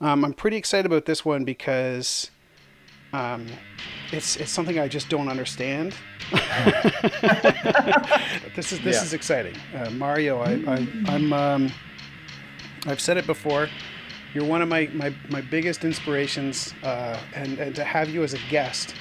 [0.00, 2.30] Um, I'm pretty excited about this one because
[3.12, 3.46] um,
[4.12, 5.94] it's it's something I just don't understand.
[8.56, 9.02] this is this Yeah.
[9.02, 10.40] is exciting, uh, Mario.
[10.40, 11.72] I, I I'm um,
[12.86, 13.68] I've said it before.
[14.32, 18.32] You're one of my my, my biggest inspirations, uh, and and to have you as
[18.34, 18.94] a guest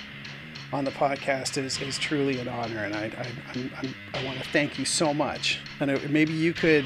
[0.71, 4.37] on the podcast is, is truly an honor, and I I, I'm, I'm, I want
[4.39, 5.59] to thank you so much.
[5.79, 6.85] And uh, maybe you could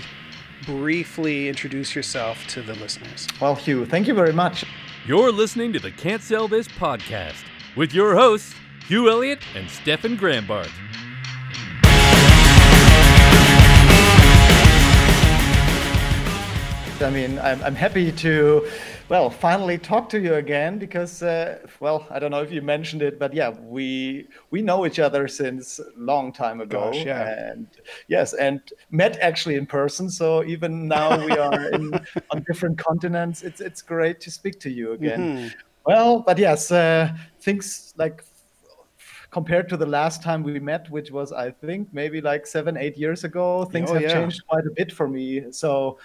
[0.66, 3.28] briefly introduce yourself to the listeners.
[3.42, 4.66] Well, Hugh, thank you very much.
[5.06, 7.44] You're listening to the Can't Sell This podcast
[7.76, 8.54] with your hosts,
[8.88, 10.72] Hugh Elliott and Stefan Grambart.
[17.02, 18.66] I mean, I'm, I'm happy to,
[19.14, 23.04] well, finally talk to you again because, uh, well, I don't know if you mentioned
[23.04, 27.52] it, but yeah, we we know each other since a long time ago, Gosh, yeah.
[27.52, 27.68] and
[28.08, 30.10] yes, and met actually in person.
[30.10, 31.94] So even now we are in
[32.32, 33.44] on different continents.
[33.44, 35.20] It's it's great to speak to you again.
[35.20, 35.48] Mm-hmm.
[35.86, 38.26] Well, but yes, uh, things like
[39.30, 42.98] compared to the last time we met, which was I think maybe like seven, eight
[42.98, 44.14] years ago, things Oh, have yeah.
[44.14, 45.52] changed quite a bit for me.
[45.52, 46.00] So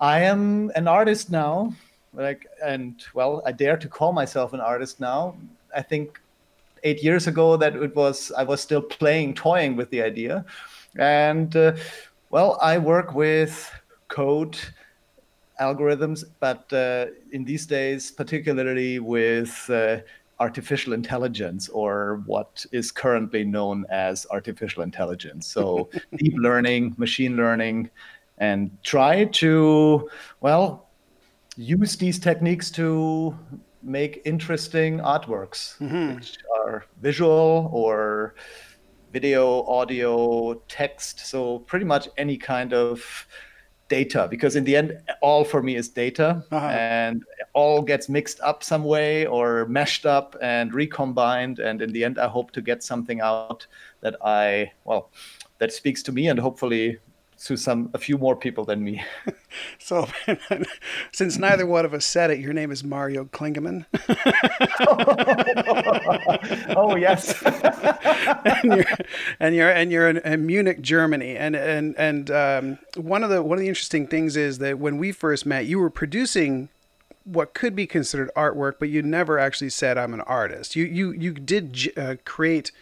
[0.00, 1.72] I am an artist now,
[2.14, 5.34] like, and well, I dare to call myself an artist now.
[5.74, 6.20] I think
[6.84, 10.44] eight years ago that it was I was still playing, toying with the idea,
[10.98, 11.72] and uh,
[12.30, 13.70] well, I work with
[14.08, 14.58] code
[15.60, 19.98] algorithms, but uh, in these days, particularly with uh,
[20.40, 25.46] artificial intelligence, or what is currently known as artificial intelligence.
[25.46, 27.90] So, deep learning, machine learning,
[28.38, 30.10] and try to,
[30.40, 30.81] well,
[31.56, 33.36] use these techniques to
[33.82, 35.78] make interesting artworks,
[36.14, 38.34] which are visual or
[39.12, 41.26] video, audio, text.
[41.26, 43.26] So, pretty much any kind of
[43.88, 46.66] data because in the end all for me is data Uh-huh.
[46.68, 47.22] and
[47.52, 52.18] all gets mixed up some way or meshed up and recombined and in the end
[52.18, 53.66] i hope to get something out
[54.00, 55.10] that i well
[55.58, 56.96] that speaks to me and hopefully
[57.44, 59.02] to some a few more people than me
[59.78, 60.08] So,
[61.12, 63.86] since neither one of us said it, your name is Mario Klingemann.
[66.76, 67.42] oh yes
[68.54, 68.84] and you're
[69.40, 71.36] and you're and you're in, in Munich, Germany.
[71.36, 74.98] And and and um, one of the one of the interesting things is that when
[74.98, 76.68] we first met, you were producing
[77.24, 80.76] what could be considered artwork, but you never actually said I'm an artist.
[80.76, 82.72] You you you did uh, create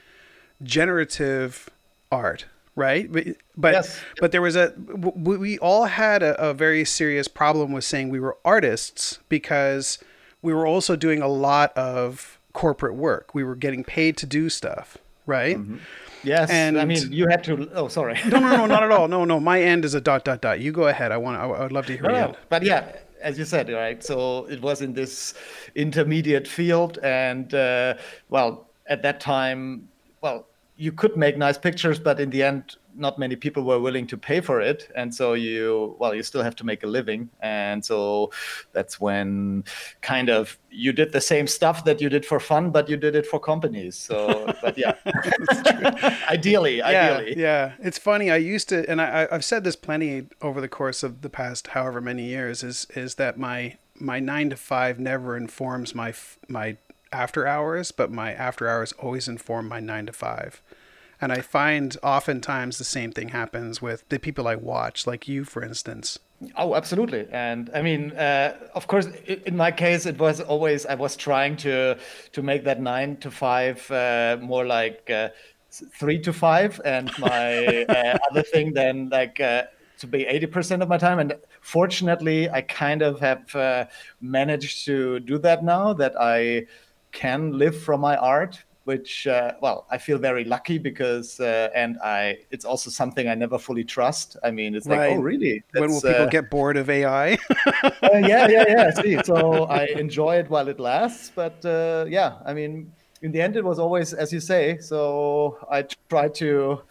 [0.62, 1.68] generative
[2.12, 3.10] art, right?
[3.10, 3.26] But
[3.56, 4.00] but Yes.
[4.20, 4.72] but there was a
[5.16, 9.98] we all had a, a very serious problem with saying we were artists because
[10.42, 13.34] we were also doing a lot of corporate work.
[13.34, 15.58] We were getting paid to do stuff, right?
[16.22, 19.08] yes and i mean you had to oh sorry No, no, no, not at all.
[19.16, 19.40] No, no.
[19.40, 20.60] My end is a dot, dot, dot.
[20.60, 21.12] You go ahead.
[21.12, 21.38] I want.
[21.38, 22.36] I, I would love to hear No, your no, end.
[22.50, 22.92] but yeah,
[23.22, 24.02] as you said, right.
[24.04, 25.32] So it was in this
[25.74, 27.94] intermediate field, and uh,
[28.28, 29.88] well, at that time,
[30.20, 30.46] well,
[30.80, 34.16] you could make nice pictures, but in the end, not many people were willing to
[34.16, 37.84] pay for it, and so you, well, you still have to make a living, and
[37.84, 38.32] so
[38.72, 39.62] that's when
[40.00, 43.14] kind of you did the same stuff that you did for fun, but you did
[43.14, 43.94] it for companies.
[43.96, 44.94] So, but yeah,
[46.30, 47.34] ideally, Yeah, ideally.
[47.40, 47.72] yeah.
[47.80, 48.30] It's funny.
[48.30, 51.68] I used to, and I, I've said this plenty over the course of the past
[51.68, 52.62] however many years.
[52.62, 56.14] Is is that my my nine to five never informs my
[56.48, 56.76] my
[57.12, 60.62] after hours, but my after hours always inform my nine to five.
[61.20, 65.44] And I find oftentimes the same thing happens with the people I watch, like you,
[65.44, 66.18] for instance.
[66.56, 67.26] Oh, absolutely.
[67.30, 71.56] And I mean, uh, of course, in my case, it was always I was trying
[71.58, 71.98] to
[72.32, 75.28] to make that nine to five uh, more like uh,
[75.70, 79.64] three to five, and my uh, other thing then like uh,
[79.98, 81.18] to be eighty percent of my time.
[81.18, 83.84] And fortunately, I kind of have uh,
[84.22, 86.64] managed to do that now that I
[87.12, 91.98] can live from my art which uh, well i feel very lucky because uh, and
[92.02, 95.90] i it's also something i never fully trust i mean it's like oh really when
[95.90, 97.32] will people uh, get bored of AI?
[97.84, 98.90] uh, yeah, yeah, yeah.
[98.90, 102.92] See, so I enjoy it while it lasts, but uh, yeah, I mean,
[103.22, 104.78] in the end, it was always as you say.
[104.78, 106.82] So I try to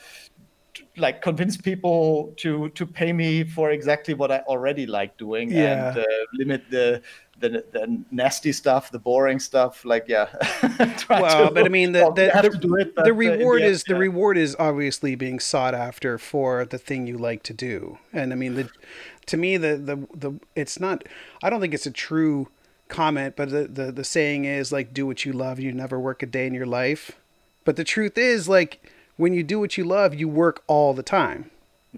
[0.76, 5.52] to, like convince people to to pay me for exactly what I already like doing
[5.52, 5.90] Yeah.
[5.90, 7.02] and uh, limit the,
[7.40, 9.86] the the nasty stuff, the boring stuff.
[9.86, 10.28] Like yeah,
[11.10, 13.72] well, to- but I mean, the well, the, the, do it, the uh, reward end,
[13.72, 17.98] is the reward is obviously being sought after for the thing you like to do,
[18.14, 18.70] and I mean, the
[19.28, 21.04] to me the the the it's not.
[21.44, 22.48] I don't think it's a true
[22.88, 26.22] comment, but the the the saying is like, do what you love, you never work
[26.24, 27.12] a day in your life.
[27.66, 28.82] But the truth is, like,
[29.18, 31.52] when you do what you love, you work all the time.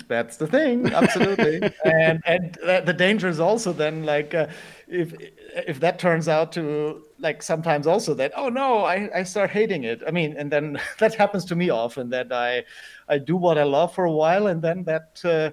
[0.08, 1.62] That's the thing, absolutely.
[1.86, 4.48] and and the danger is also then like uh,
[4.88, 5.14] if
[5.54, 9.84] if that turns out to like sometimes also that oh no I, I start hating
[9.84, 10.02] it.
[10.08, 12.64] I mean, and then that happens to me often that I
[13.10, 15.52] I do what I love for a while and then that uh,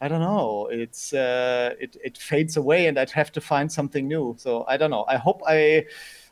[0.00, 4.08] I don't know it's uh, it it fades away and I'd have to find something
[4.08, 4.34] new.
[4.36, 5.04] So I don't know.
[5.06, 5.86] I hope I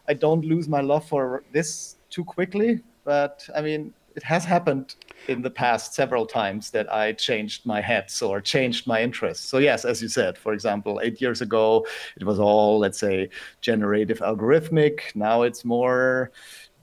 [0.08, 2.81] I don't lose my love for this too quickly.
[3.05, 4.97] But I mean, it has happened
[5.29, 9.49] in the past several times that I changed my hats or changed my interests.
[9.49, 11.87] So yes, as you said, for example, eight years ago
[12.17, 13.31] it was all let's say
[13.61, 15.15] generative algorithmic.
[15.15, 16.32] Now it's more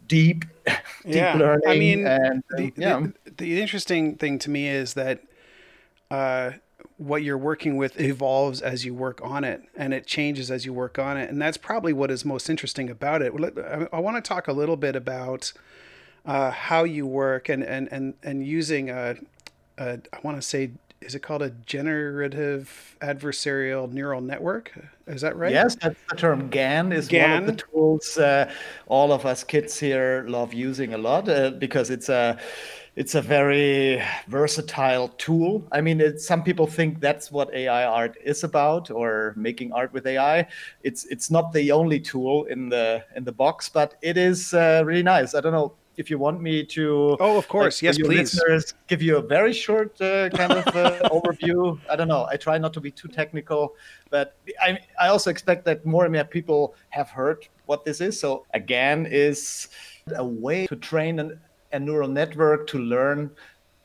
[0.08, 1.36] deep, deep yeah.
[1.36, 1.68] learning.
[1.68, 3.08] I mean, and, the, yeah.
[3.26, 5.20] the, the interesting thing to me is that
[6.10, 6.52] uh,
[6.96, 10.72] what you're working with evolves as you work on it and it changes as you
[10.72, 14.16] work on it and that's probably what is most interesting about it i, I want
[14.16, 15.52] to talk a little bit about
[16.26, 19.16] uh, how you work and and and, and using a,
[19.78, 24.72] a i want to say is it called a generative adversarial neural network
[25.08, 27.32] is that right yes that's the term gan is GAN.
[27.32, 28.52] one of the tools uh,
[28.88, 32.40] all of us kids here love using a lot uh, because it's a
[32.96, 35.68] it's a very versatile tool.
[35.74, 39.92] I mean, it, some people think that's what AI art is about, or making art
[39.92, 40.48] with AI.
[40.82, 44.84] It's it's not the only tool in the in the box, but it is uh,
[44.86, 45.36] really nice.
[45.36, 47.18] I don't know if you want me to.
[47.20, 48.74] Oh, of course, like, yes, please.
[48.88, 51.80] Give you a very short uh, kind of uh, overview.
[51.90, 52.28] I don't know.
[52.30, 53.76] I try not to be too technical,
[54.10, 58.20] but I I also expect that more and more people have heard what this is.
[58.20, 59.70] So a GAN, is
[60.16, 61.40] a way to train an
[61.72, 63.32] a neural network to learn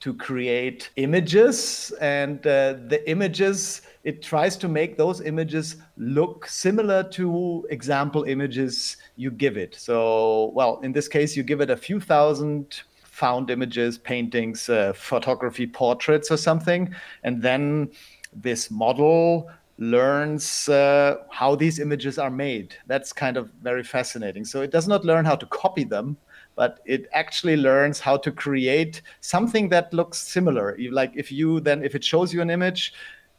[0.00, 7.02] to create images and uh, the images it tries to make those images look similar
[7.02, 9.75] to example images you give it.
[9.75, 14.93] So well in this case you give it a few thousand found images paintings uh,
[14.94, 17.91] photography portraits or something and then
[18.32, 22.75] this model learns uh, how these images are made.
[22.87, 24.44] That's kind of very fascinating.
[24.44, 26.17] So it does not learn how to copy them
[26.56, 30.76] but it actually learns how to create something that looks similar.
[30.91, 32.93] Like if you then, if it shows you an image,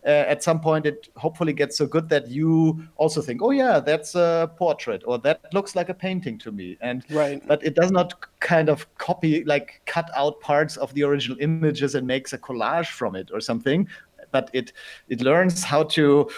[0.05, 3.79] uh, at some point it hopefully gets so good that you also think, oh yeah,
[3.79, 6.77] that's a portrait, or that looks like a painting to me.
[6.81, 11.03] And right, but it does not kind of copy, like cut out parts of the
[11.03, 13.87] original images and makes a collage from it or something.
[14.31, 14.73] But it
[15.09, 16.29] it learns how to,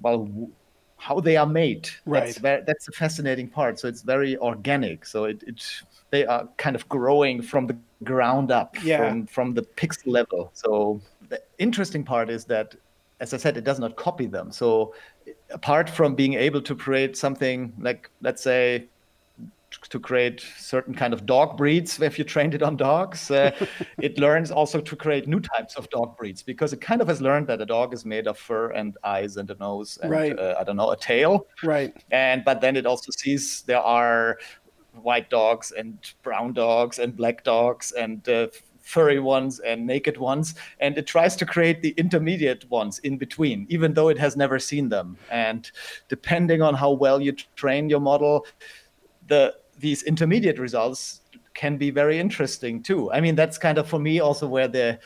[0.00, 0.28] well,
[0.96, 1.88] how they are made.
[2.04, 2.24] Right.
[2.24, 3.78] That's, very, that's the fascinating part.
[3.78, 5.06] So it's very organic.
[5.06, 5.64] So it, it
[6.10, 9.08] they are kind of growing from the ground up, yeah.
[9.08, 10.50] from, from the pixel level.
[10.54, 12.74] So the interesting part is that,
[13.20, 14.52] as I said, it does not copy them.
[14.52, 14.94] So
[15.50, 18.88] apart from being able to create something like, let's say,
[19.90, 23.50] to create certain kind of dog breeds if you trained it on dogs uh,
[24.00, 27.20] it learns also to create new types of dog breeds because it kind of has
[27.20, 30.38] learned that a dog is made of fur and eyes and a nose and right.
[30.38, 34.38] uh, i don't know a tail right and but then it also sees there are
[35.02, 38.46] white dogs and brown dogs and black dogs and uh,
[38.88, 43.66] furry ones and naked ones and it tries to create the intermediate ones in between
[43.68, 45.18] even though it has never seen them.
[45.30, 45.70] And
[46.08, 48.46] depending on how well you train your model
[49.26, 51.20] the these intermediate results
[51.52, 53.12] can be very interesting too.
[53.12, 54.98] I mean that's kind of for me also where the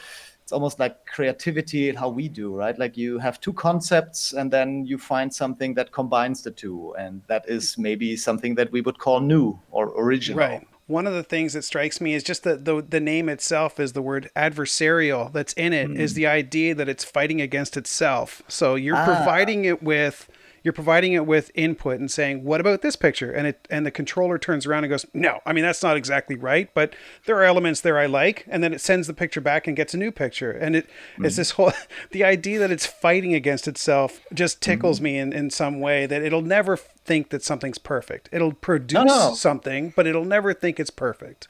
[0.42, 2.78] it's almost like creativity how we do right?
[2.78, 7.20] Like you have two concepts and then you find something that combines the two and
[7.26, 10.38] that is maybe something that we would call new or original.
[10.38, 13.80] Right one of the things that strikes me is just that the, the name itself
[13.80, 15.98] is the word adversarial that's in it mm.
[15.98, 19.04] is the idea that it's fighting against itself so you're ah.
[19.04, 20.28] providing it with
[20.62, 23.90] you're providing it with input and saying, "What about this picture?" and it and the
[23.90, 26.94] controller turns around and goes, "No, I mean that's not exactly right, but
[27.26, 29.94] there are elements there I like," and then it sends the picture back and gets
[29.94, 31.24] a new picture, and it mm-hmm.
[31.24, 31.72] is this whole
[32.10, 35.04] the idea that it's fighting against itself just tickles mm-hmm.
[35.04, 38.28] me in in some way that it'll never think that something's perfect.
[38.32, 39.34] It'll produce no, no.
[39.34, 41.48] something, but it'll never think it's perfect.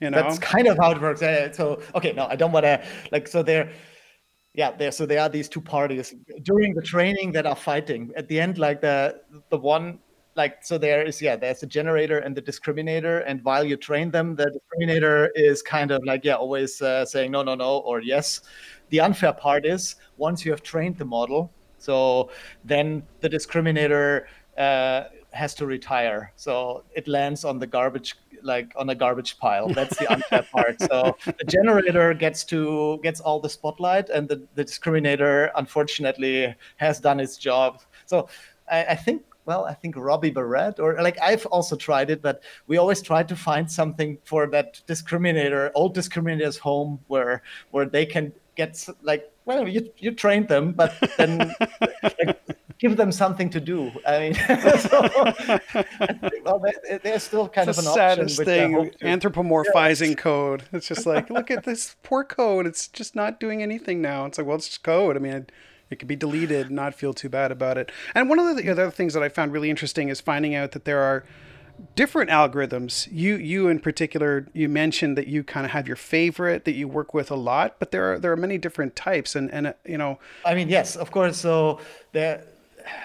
[0.00, 1.20] You know, that's kind of how it works.
[1.56, 3.70] So okay, no, I don't want to like so there
[4.54, 8.12] yeah there so there are these two parties during the training that are fighting.
[8.16, 9.98] At the end like the the one
[10.34, 14.10] like so there is yeah there's a generator and the discriminator and while you train
[14.10, 18.00] them the discriminator is kind of like yeah always uh, saying no no no or
[18.00, 18.40] yes.
[18.90, 22.30] The unfair part is once you have trained the model so
[22.64, 26.32] then the discriminator uh, has to retire.
[26.36, 29.68] So it lands on the garbage like on a garbage pile.
[29.78, 30.80] That's the unfair part.
[30.80, 37.00] So the generator gets to gets all the spotlight, and the, the discriminator unfortunately has
[37.00, 37.80] done its job.
[38.06, 38.28] So
[38.70, 42.42] I, I think well, I think Robbie Barrat, or like I've also tried it, but
[42.68, 48.06] we always try to find something for that discriminator, old discriminator's home, where where they
[48.06, 51.38] can get like well you you trained them but then
[52.02, 52.40] like,
[52.82, 54.34] give them something to do i mean
[54.78, 55.08] so,
[56.44, 60.14] well they, they're still kind it's of the an saddest option, thing anthropomorphizing yeah.
[60.14, 64.26] code it's just like look at this poor code it's just not doing anything now
[64.26, 65.52] it's like well it's just code i mean it,
[65.90, 68.68] it could be deleted and not feel too bad about it and one of the
[68.68, 71.24] other things that i found really interesting is finding out that there are
[71.94, 73.08] different algorithms.
[73.10, 76.88] You you in particular, you mentioned that you kind of have your favorite that you
[76.88, 79.72] work with a lot, but there are there are many different types, and and uh,
[79.84, 80.18] you know.
[80.44, 81.38] I mean, yes, of course.
[81.38, 81.80] So
[82.12, 82.44] there,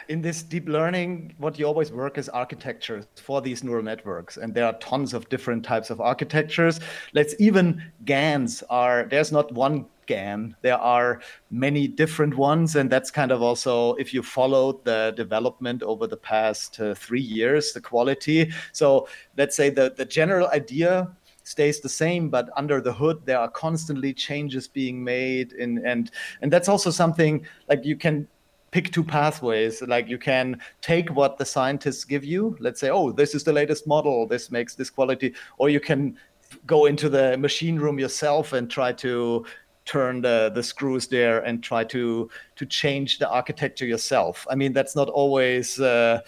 [0.08, 4.54] in this deep learning, what you always work is architectures for these neural networks, and
[4.54, 6.80] there are tons of different types of architectures.
[7.14, 9.08] Let's even GANs are.
[9.10, 10.56] There's not one GAN.
[10.62, 15.84] There are many different ones, and that's kind of also if you followed the development
[15.84, 18.52] over the past uh, three years, the quality.
[18.72, 19.08] So
[19.38, 21.10] let's say the the general idea
[21.44, 26.12] stays the same but under the hood there are constantly changes being made in, and
[26.42, 28.28] and that's also something like you can
[28.72, 29.82] pick two pathways.
[29.82, 32.56] Like you can take what the scientists give you.
[32.60, 34.28] Let's say oh this is the latest model.
[34.28, 35.34] This makes this quality.
[35.58, 36.18] Or you can
[36.66, 39.46] go into the machine room yourself and try to
[39.88, 44.46] turn the, the screws there and try to to change the architecture yourself.
[44.50, 46.22] I mean, that's not always uh,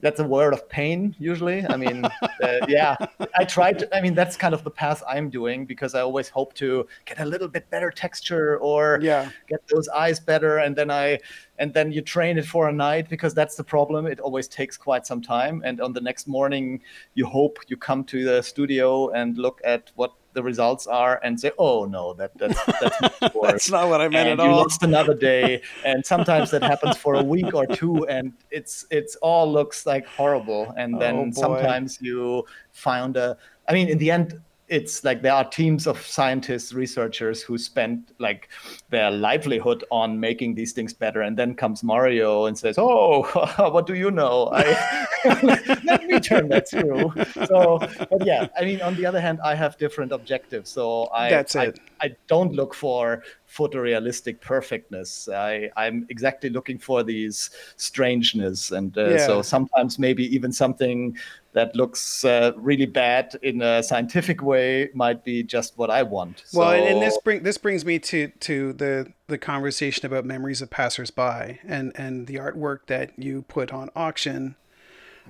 [0.00, 1.66] that's a word of pain usually.
[1.66, 2.10] I mean uh,
[2.68, 2.96] yeah.
[3.36, 6.28] I try to i mean that's kind of the path i'm doing because i always
[6.28, 9.30] hope to get a little bit better texture or yeah.
[9.48, 10.58] get those eyes better.
[10.58, 11.18] And then i
[11.58, 14.06] and then you train it for a night because that's the problem.
[14.06, 15.62] It always takes quite some time.
[15.64, 16.80] And on the next morning
[17.14, 21.38] you hope you come to the studio and look at what the results are and
[21.42, 24.62] say, "Oh no, that that's that's, that's not what I meant and at you all."
[24.62, 29.16] lost another day, and sometimes that happens for a week or two, and it's it's
[29.16, 30.72] all looks like horrible.
[30.76, 33.36] And then oh, sometimes you found a.
[33.68, 38.12] I mean, in the end, it's like there are teams of scientists researchers who spend
[38.18, 38.48] like
[38.90, 43.22] their livelihood on making these things better and then comes mario and says oh
[43.72, 45.06] what do you know I,
[45.84, 47.12] let me turn that through
[47.46, 47.78] so
[48.10, 51.54] but yeah i mean on the other hand i have different objectives so i that's
[51.54, 55.28] it I, I don't look for photorealistic perfectness.
[55.28, 59.26] I, I'm exactly looking for these strangeness, and uh, yeah.
[59.26, 61.16] so sometimes maybe even something
[61.52, 66.44] that looks uh, really bad in a scientific way might be just what I want.
[66.52, 66.74] Well, so...
[66.74, 71.58] and this bring this brings me to to the the conversation about memories of passersby
[71.66, 74.56] and and the artwork that you put on auction,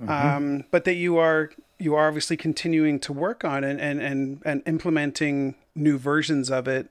[0.01, 0.09] mm-hmm.
[0.09, 4.41] um, but that you are you are obviously continuing to work on and and and,
[4.45, 6.89] and implementing new versions of it.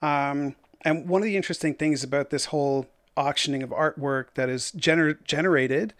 [0.00, 4.72] Um, and one of the interesting things about this whole auctioning of artwork that is
[4.76, 5.92] gener- generated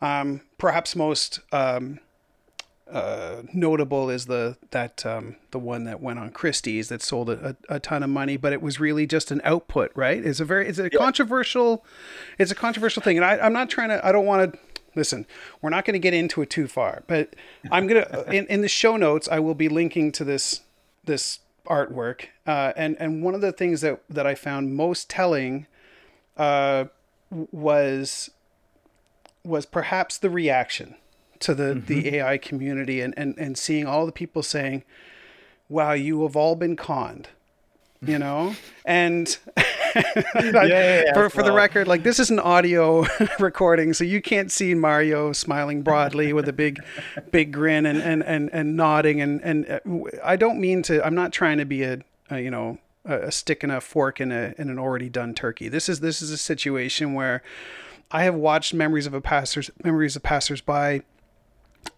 [0.00, 2.00] um, perhaps most um,
[2.90, 7.56] uh, notable is the that um, the one that went on Christie's that sold a,
[7.68, 10.24] a, ton of money, but it was really just an output, right?
[10.24, 10.98] It's a very it's a yeah.
[10.98, 11.84] controversial
[12.38, 14.58] it's a controversial thing, and I, I'm not trying to I don't want to
[14.96, 15.26] listen.
[15.62, 17.36] We're not going to get into it too far, but
[17.70, 20.62] I'm gonna in, in the show notes I will be linking to this
[21.04, 25.66] this artwork, uh, and and one of the things that that I found most telling
[26.36, 26.86] uh,
[27.30, 28.30] was
[29.44, 30.96] was perhaps the reaction
[31.40, 31.86] to the, mm-hmm.
[31.86, 34.82] the AI community and, and, and seeing all the people saying,
[35.68, 37.28] wow, you have all been conned,
[38.02, 38.54] you know?
[38.84, 39.36] And
[40.34, 43.06] yeah, yeah, yeah, for, for the record, like this is an audio
[43.38, 46.78] recording, so you can't see Mario smiling broadly with a big,
[47.30, 49.20] big grin and, and, and, and nodding.
[49.20, 49.80] And, and uh,
[50.22, 51.98] I don't mean to, I'm not trying to be a,
[52.30, 55.34] a you know, a, a stick and a fork in a, in an already done
[55.34, 55.68] turkey.
[55.68, 57.42] This is, this is a situation where
[58.10, 61.02] I have watched memories of a passers memories of passersby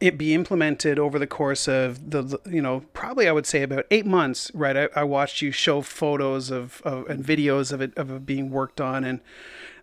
[0.00, 3.86] it be implemented over the course of the you know probably I would say about
[3.90, 4.76] eight months right?
[4.76, 8.50] I, I watched you show photos of, of and videos of it of it being
[8.50, 9.04] worked on.
[9.04, 9.20] And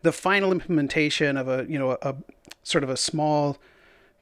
[0.02, 2.16] the final implementation of a you know a, a
[2.64, 3.58] sort of a small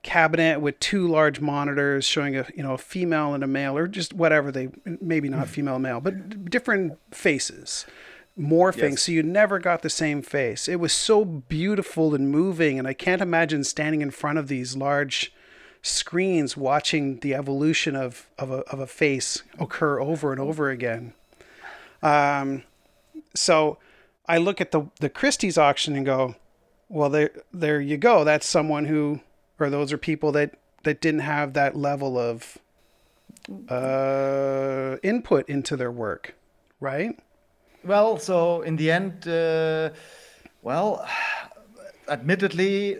[0.01, 3.87] cabinet with two large monitors showing a you know a female and a male or
[3.87, 5.53] just whatever they maybe not mm-hmm.
[5.53, 7.85] female male but different faces
[8.37, 8.91] morphing.
[8.91, 9.03] Yes.
[9.03, 10.67] so you never got the same face.
[10.67, 14.75] It was so beautiful and moving and i can't imagine standing in front of these
[14.75, 15.31] large
[15.83, 21.13] screens watching the evolution of, of, a, of a face occur over and over again.
[22.01, 22.63] Um,
[23.35, 23.77] so
[24.25, 26.35] i look at the, the christie's auction and go
[26.87, 28.23] well there there you go.
[28.23, 29.21] That's someone who
[29.59, 32.57] or those are people that that didn't have that level of
[33.69, 36.35] uh, input into their work
[36.83, 37.17] right?
[37.83, 39.89] Well, so in the end, uh,
[40.61, 41.07] well,
[42.07, 42.99] admittedly,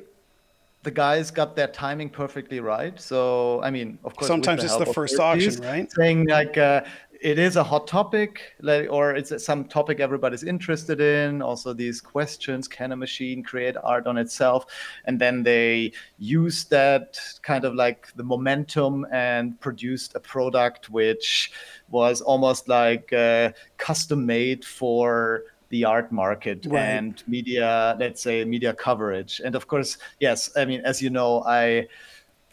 [0.83, 2.99] the guys got their timing perfectly right.
[2.99, 5.91] So, I mean, of course, sometimes it's the first auction, right?
[5.91, 6.83] Saying like, uh,
[7.23, 11.41] it is a hot topic, like, or it's some topic everybody's interested in.
[11.41, 14.65] Also, these questions: Can a machine create art on itself?
[15.05, 21.51] And then they used that kind of like the momentum and produced a product which
[21.89, 26.79] was almost like uh, custom made for the art market right.
[26.79, 29.41] and media, let's say media coverage.
[29.43, 31.87] And of course, yes, I mean, as you know, I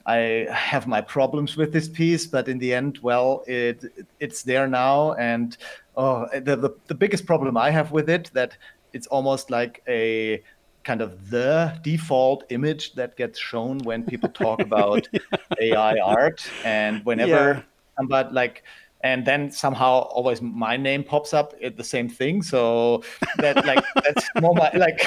[0.07, 3.85] I have my problems with this piece, but in the end, well, it
[4.21, 5.55] it's there now, and
[5.99, 8.57] oh, the, the the biggest problem I have with it that
[8.95, 10.43] it's almost like a
[10.83, 15.21] kind of the default image that gets shown when people talk about yeah.
[15.61, 17.63] AI art, and whenever yeah.
[17.99, 18.65] somebody like
[19.03, 22.43] and then somehow always my name pops up at the same thing.
[22.43, 23.03] So
[23.39, 25.01] that like that's more my, like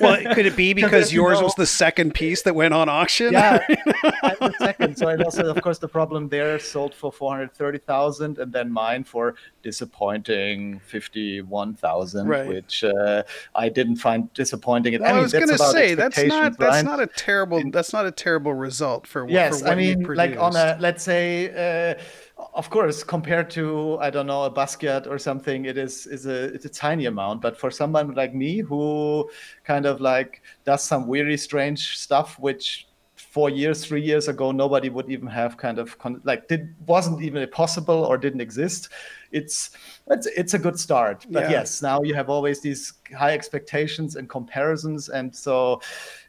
[0.00, 3.32] well could it be because yours know, was the second piece that went on auction?
[3.32, 3.64] Yeah
[4.22, 4.96] i'm the second.
[4.96, 9.34] So and also of course the problem there sold for 430000 and then mine for
[9.62, 12.46] disappointing 51000 right.
[12.46, 13.22] which uh,
[13.54, 16.76] i didn't find disappointing well, I, mean, I was going to say that's not that's
[16.76, 16.84] right?
[16.84, 20.56] not a terrible that's not a terrible result for yes for i mean like on
[20.56, 21.94] a let's say uh,
[22.54, 26.44] of course compared to i don't know a basquiat or something it is is a
[26.54, 27.40] it's a tiny amount.
[27.40, 29.30] But for someone like me who
[29.64, 34.88] kind of like does some weary strange stuff which four years three years ago nobody
[34.88, 38.88] would even have kind of con- like did wasn't even possible or didn't exist
[39.32, 39.70] it's
[40.08, 41.26] it's it's a good start.
[41.30, 41.50] But yeah.
[41.50, 45.08] yes now you have always these high expectations and comparisons.
[45.08, 45.80] And so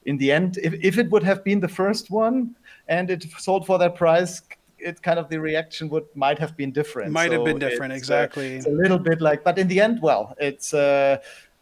[0.06, 2.56] in the end if, if it would have been the first one
[2.88, 4.42] and it sold for that price
[4.82, 7.12] it kind of the reaction would might have been different.
[7.12, 8.56] Might so have been different, it's, exactly.
[8.56, 10.74] Uh, it's a little bit like, but in the end, well, it's.
[10.74, 11.18] Uh,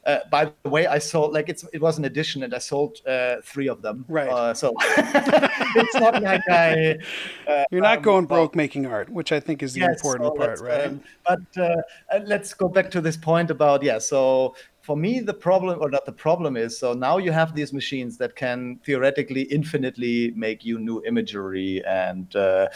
[0.05, 3.05] uh, by the way, I sold like it's it was an edition, and I sold
[3.05, 4.05] uh, three of them.
[4.07, 4.29] Right.
[4.29, 6.97] Uh, so it's not like I.
[7.45, 10.27] Uh, You're not um, going broke making art, which I think is the yes, important
[10.29, 10.87] so part, right?
[10.87, 13.99] Um, but uh, let's go back to this point about yeah.
[13.99, 17.71] So for me the problem or not the problem is so now you have these
[17.71, 22.67] machines that can theoretically infinitely make you new imagery and uh,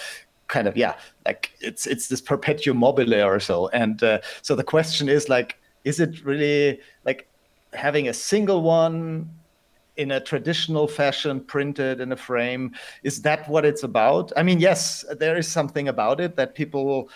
[0.47, 0.95] kind of yeah
[1.25, 3.69] like it's it's this perpetuum mobile or so.
[3.69, 7.27] And uh, so the question is like is it really like
[7.73, 9.29] having a single one
[9.97, 14.31] in a traditional fashion printed in a frame is that what it's about?
[14.35, 17.09] I mean yes there is something about it that people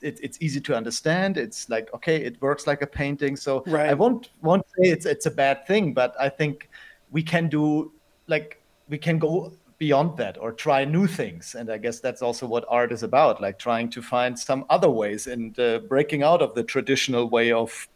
[0.00, 1.38] it, it's easy to understand.
[1.38, 3.36] It's like okay it works like a painting.
[3.36, 3.90] So right.
[3.90, 6.68] i won't won't say it's it's a bad thing but i think
[7.10, 7.92] we can do
[8.26, 11.44] like we can go beyond that or try new things.
[11.58, 14.90] And i guess that's also what art is about like trying to find some other
[15.00, 17.88] ways and uh, breaking out of the traditional way of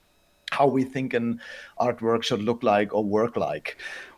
[0.51, 1.41] how we think an
[1.87, 3.69] artwork should look like or work like.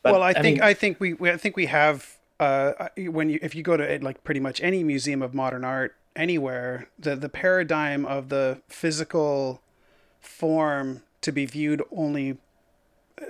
[0.02, 1.96] But, well i, I think mean, i think we, we i think we have
[2.40, 5.90] uh, when you if you go to like pretty much any museum of modern art
[6.26, 9.61] anywhere the the paradigm of the physical
[10.20, 12.38] form to be viewed only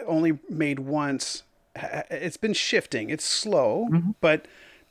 [0.07, 1.43] only made once
[2.11, 3.11] it's been shifting.
[3.11, 4.11] It's slow, mm-hmm.
[4.21, 4.47] but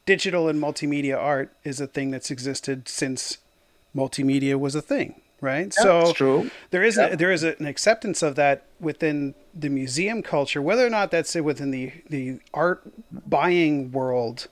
[0.05, 3.37] digital and multimedia art is a thing that's existed since
[3.95, 5.73] multimedia was a thing, right?
[5.77, 6.51] Yeah, so true.
[6.71, 7.07] there is yeah.
[7.07, 11.35] a, there is an acceptance of that within the museum culture, whether or not that's
[11.35, 14.47] within the the art buying world.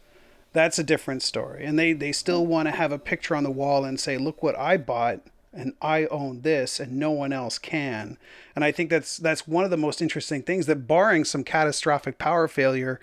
[0.53, 3.51] That's a different story, and they they still want to have a picture on the
[3.51, 5.21] wall and say, "Look what I bought."
[5.55, 8.17] And I own this and no one else can.
[8.55, 12.17] And I think that's that's one of the most interesting things that barring some catastrophic
[12.17, 12.99] power failure,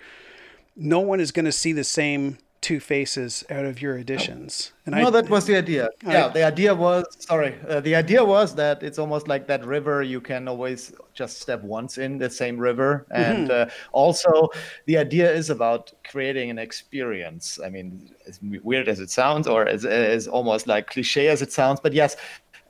[0.75, 4.71] no one is going to see the same two faces out of your editions.
[4.85, 5.89] And no, I, that was the idea.
[6.05, 7.55] I, yeah, the idea was sorry.
[7.67, 10.01] Uh, the idea was that it's almost like that river.
[10.01, 13.69] You can always just step once in the same river, and mm-hmm.
[13.69, 14.49] uh, also
[14.85, 17.59] the idea is about creating an experience.
[17.63, 21.51] I mean, as weird as it sounds, or as, as almost like cliche as it
[21.51, 22.15] sounds, but yes,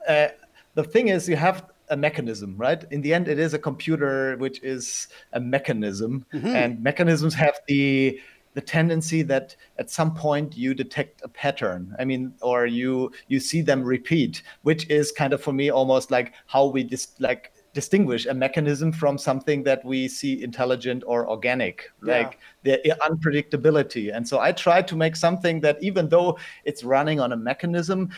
[0.10, 0.29] uh,
[0.73, 2.84] the thing is, you have a mechanism, right?
[2.91, 6.47] In the end, it is a computer which is a mechanism, mm-hmm.
[6.47, 8.19] and mechanisms have the
[8.54, 13.39] the tendency that at some point you detect a pattern i mean or you you
[13.39, 17.54] see them repeat which is kind of for me almost like how we dis- like
[17.74, 22.18] distinguish a mechanism from something that we see intelligent or organic yeah.
[22.20, 27.20] like the unpredictability and so i try to make something that even though it's running
[27.20, 28.10] on a mechanism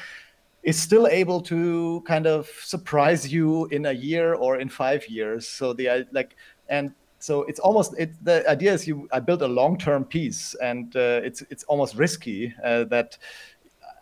[0.66, 5.48] is still able to kind of surprise you in a year or in five years.
[5.48, 6.36] So the like
[6.68, 6.92] and
[7.26, 10.96] so it's almost it the idea is you I built a long term piece and
[10.96, 13.18] uh, it's it's almost risky uh, that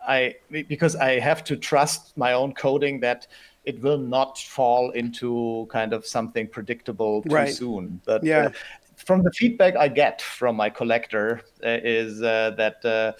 [0.06, 3.26] I because I have to trust my own coding that
[3.64, 7.54] it will not fall into kind of something predictable too right.
[7.54, 8.00] soon.
[8.04, 8.46] But yeah.
[8.46, 8.50] Uh,
[8.96, 13.12] from the feedback I get from my collector uh, is uh, that uh,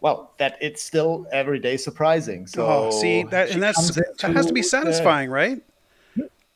[0.00, 2.46] well, that it's still every day surprising.
[2.46, 5.62] So oh, see that, and that's that has to be satisfying, uh, right?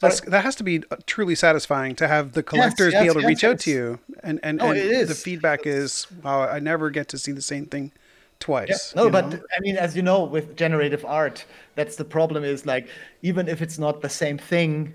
[0.01, 3.07] That's, that has to be uh, truly satisfying to have the collectors yes, yes, be
[3.07, 6.43] able to yes, reach out to you, and and, oh, and the feedback is, wow,
[6.43, 7.93] I never get to see the same thing
[8.39, 8.93] twice.
[8.95, 9.03] Yeah.
[9.03, 9.41] No, but know?
[9.57, 12.45] I mean, as you know, with generative art, that's the problem.
[12.45, 12.89] Is like
[13.23, 14.93] even if it's not the same thing,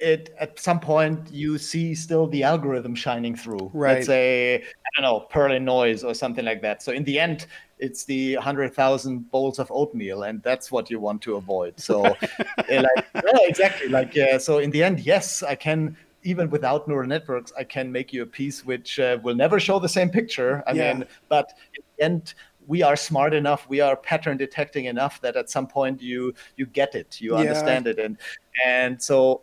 [0.00, 3.70] it at some point you see still the algorithm shining through.
[3.72, 3.94] Right.
[3.94, 6.82] Let's say I don't know Perlin noise or something like that.
[6.82, 7.46] So in the end,
[7.78, 11.78] it's the hundred thousand bowls of oatmeal, and that's what you want to avoid.
[11.78, 12.04] So,
[12.68, 13.88] eh, like, yeah, exactly.
[13.88, 14.38] Like, yeah.
[14.38, 15.96] So in the end, yes, I can.
[16.22, 19.78] Even without neural networks, I can make you a piece which uh, will never show
[19.78, 20.62] the same picture.
[20.66, 20.92] I yeah.
[20.92, 22.34] mean, but in the end,
[22.66, 26.66] we are smart enough, we are pattern detecting enough that at some point you you
[26.66, 27.40] get it, you yeah.
[27.40, 28.18] understand it, and
[28.66, 29.40] and so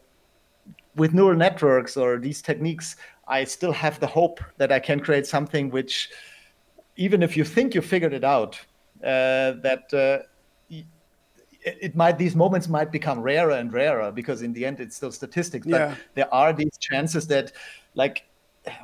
[0.98, 2.96] with neural networks or these techniques,
[3.28, 6.10] I still have the hope that I can create something which,
[6.96, 8.60] even if you think you figured it out,
[9.04, 10.26] uh, that uh,
[11.68, 15.12] it might these moments might become rarer and rarer because in the end it's still
[15.12, 15.68] statistics.
[15.68, 15.96] But yeah.
[16.16, 17.52] there are these chances that,
[17.94, 18.27] like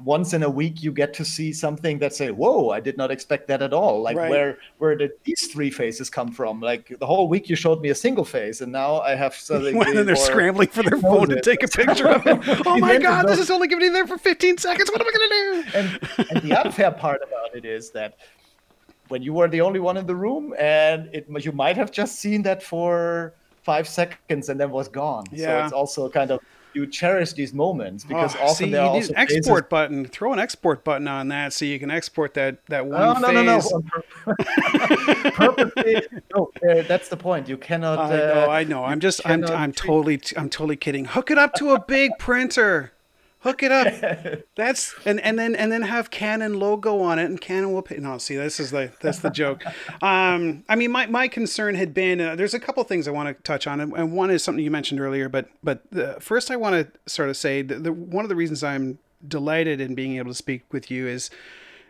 [0.03, 3.11] once in a week you get to see something that say whoa i did not
[3.11, 4.01] expect that at all.
[4.01, 4.29] Like right.
[4.29, 6.59] where where did these three faces come from?
[6.59, 9.75] Like the whole week you showed me a single face and now i have something
[9.77, 13.27] when they're scrambling for their phone to take a picture of it oh my god
[13.27, 14.89] this is only giving you there for 15 seconds.
[14.91, 15.77] What am i going to do?
[15.77, 18.17] And, and the unfair part about it is that
[19.09, 22.19] when you were the only one in the room and it you might have just
[22.19, 25.25] seen that for five seconds and then was gone.
[25.31, 25.45] Yeah.
[25.45, 26.39] so it's also kind of
[26.73, 29.69] you cherish these moments because oh, often see, there are also export phases...
[29.69, 30.05] button.
[30.05, 33.59] Throw an export button on that so you can export that that one no, no,
[33.59, 33.71] phase.
[33.71, 33.83] No,
[34.25, 34.33] no,
[35.25, 36.01] no, Purposely,
[36.35, 36.51] no.
[36.67, 37.47] Uh, that's the point.
[37.47, 37.99] You cannot.
[37.99, 38.43] I know.
[38.43, 38.83] Uh, I know.
[38.83, 39.21] I'm just.
[39.25, 39.45] I'm.
[39.45, 40.21] I'm totally.
[40.35, 41.05] I'm totally kidding.
[41.05, 42.93] Hook it up to a big printer
[43.43, 44.43] hook it up.
[44.55, 47.97] That's and and then and then have Canon logo on it, and Canon will pay.
[47.97, 49.63] No, see, this is the that's the joke.
[50.01, 53.35] Um, I mean, my my concern had been uh, there's a couple things I want
[53.35, 55.29] to touch on, and one is something you mentioned earlier.
[55.29, 58.35] But but the, first, I want to sort of say that the, one of the
[58.35, 61.29] reasons I'm delighted in being able to speak with you is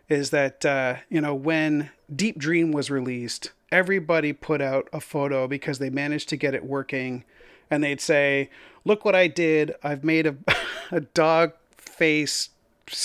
[0.10, 5.48] is that uh, you know when Deep Dream was released, everybody put out a photo
[5.48, 7.24] because they managed to get it working,
[7.70, 8.50] and they'd say,
[8.86, 9.76] "Look what I did!
[9.84, 10.36] I've made a."
[10.94, 12.50] a dog face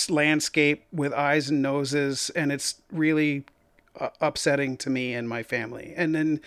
[0.09, 3.45] landscape with eyes and noses, and it's really
[3.99, 5.93] uh, upsetting to me and my family.
[5.97, 6.41] And then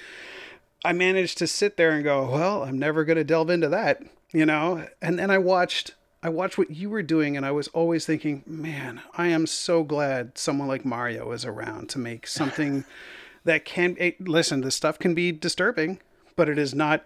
[0.84, 4.02] I managed to sit there and go, well, I'm never going to delve into that,
[4.32, 4.86] you know.
[5.00, 5.94] And then I watched.
[6.24, 9.82] I watched what you were doing, and I was always thinking, man, I am so
[9.82, 12.84] glad someone like Mario is around to make something
[13.44, 13.96] that can.
[13.98, 15.98] It, listen, the stuff can be disturbing,
[16.36, 17.04] but it is not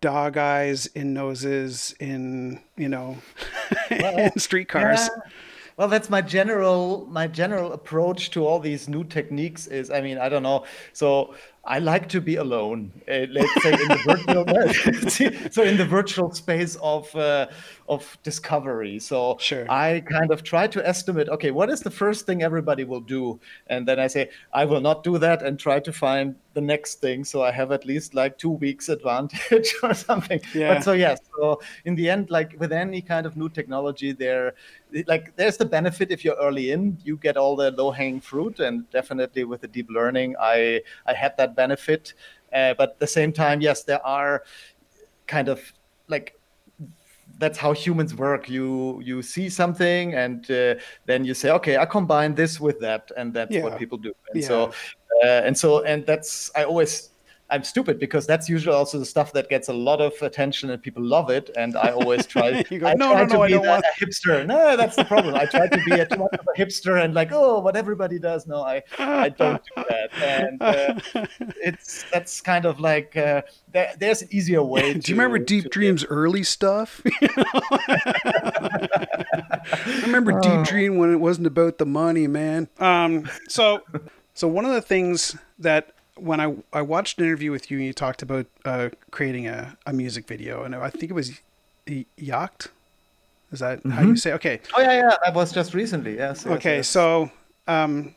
[0.00, 3.16] dog eyes in noses in you know
[3.90, 5.30] well, in streetcars yeah.
[5.76, 10.16] well that's my general my general approach to all these new techniques is i mean
[10.18, 12.90] i don't know so I like to be alone.
[13.06, 17.48] Uh, let's say in the virtual, so in the virtual space of uh,
[17.88, 18.98] of discovery.
[18.98, 19.70] So sure.
[19.70, 21.28] I kind of try to estimate.
[21.28, 24.80] Okay, what is the first thing everybody will do, and then I say I will
[24.80, 27.24] not do that, and try to find the next thing.
[27.24, 30.40] So I have at least like two weeks advantage or something.
[30.54, 30.74] Yeah.
[30.74, 31.20] But so yes.
[31.36, 34.54] So in the end, like with any kind of new technology, there
[35.06, 38.60] like there's the benefit if you're early in, you get all the low hanging fruit,
[38.60, 42.14] and definitely with the deep learning, I I had that benefit.
[42.52, 44.42] Uh, but at the same time, yes, there are
[45.26, 45.60] kind of
[46.08, 46.36] like
[47.38, 48.48] that's how humans work.
[48.48, 50.74] You you see something and uh,
[51.06, 53.62] then you say, okay, I combine this with that, and that's yeah.
[53.62, 54.12] what people do.
[54.32, 54.48] And yeah.
[54.48, 54.72] so
[55.24, 57.09] uh, and so and that's I always
[57.50, 60.80] I'm stupid because that's usually also the stuff that gets a lot of attention and
[60.82, 61.50] people love it.
[61.56, 63.84] And I always try, go, I no, try no, to no, be want...
[63.84, 64.46] a hipster.
[64.46, 65.34] No, that's the problem.
[65.34, 68.18] I try to be a, too much of a hipster and like, oh, what everybody
[68.18, 68.46] does.
[68.46, 70.10] No, I, I don't do that.
[70.22, 71.00] And uh,
[71.62, 74.94] it's that's kind of like uh, there, there's an easier way.
[74.98, 76.10] do you remember Deep Dream's get...
[76.10, 77.02] early stuff?
[79.70, 80.40] I remember oh.
[80.40, 82.68] Deep Dream when it wasn't about the money, man.
[82.78, 83.80] Um, so,
[84.34, 87.86] so one of the things that when I I watched an interview with you and
[87.86, 91.40] you talked about uh, creating a, a music video and I think it was
[92.16, 92.68] Yacht.
[93.52, 93.90] Is that mm-hmm.
[93.90, 94.16] how you mm-hmm.
[94.16, 94.32] say?
[94.34, 94.60] Okay.
[94.76, 95.16] Oh yeah, yeah.
[95.24, 96.16] That was just recently.
[96.16, 96.44] Yes.
[96.44, 96.88] yes okay, yes.
[96.88, 97.30] so
[97.66, 98.14] um,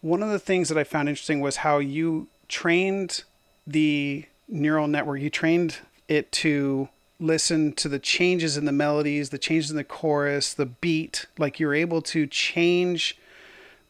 [0.00, 3.24] one of the things that I found interesting was how you trained
[3.66, 5.20] the neural network.
[5.20, 9.84] You trained it to listen to the changes in the melodies, the changes in the
[9.84, 11.26] chorus, the beat.
[11.38, 13.16] Like you're able to change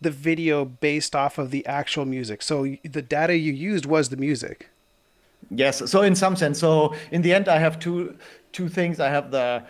[0.05, 2.43] the video based off of the actual music.
[2.43, 2.55] So
[2.99, 4.71] the data you used was the music.
[5.51, 5.91] Yes.
[5.91, 8.17] So in some sense, so in the end, I have two
[8.53, 9.01] two things.
[9.01, 9.65] I have the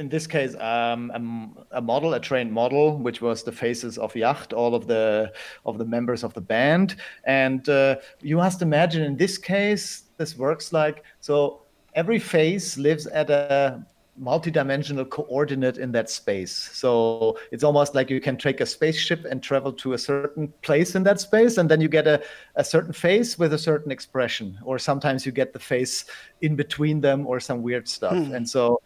[0.00, 4.52] in this case um, a, model, a trained model, which was the faces of Yacht,
[4.52, 5.32] all of the
[5.66, 6.96] of the members of the band.
[7.24, 11.62] And uh, you must imagine in this case, this works like so.
[11.94, 13.84] Every face lives at a
[14.20, 16.52] multi-dimensional coordinate in that space.
[16.74, 20.94] So it's almost like you can take a spaceship and travel to a certain place
[20.94, 22.22] in that space, and then you get a,
[22.54, 24.58] a certain face with a certain expression.
[24.62, 26.04] Or sometimes you get the face
[26.42, 28.12] in between them or some weird stuff.
[28.12, 28.34] Hmm.
[28.34, 28.82] And so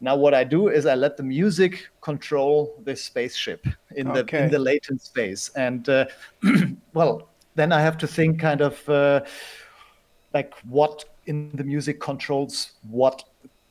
[0.00, 4.44] now what I do is I let the music control this spaceship in the okay.
[4.44, 5.50] in the latent space.
[5.54, 6.06] And uh,
[6.94, 9.20] well, then I have to think kind of uh,
[10.32, 13.24] like what in the music controls what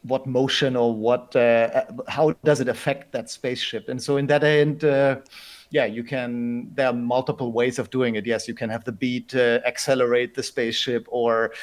[0.07, 3.89] what motion or what uh, how does it affect that spaceship?
[3.89, 5.17] And so in that end uh,
[5.71, 8.25] yeah you can there are multiple ways of doing it.
[8.25, 11.53] Yes you can have the beat uh, accelerate the spaceship or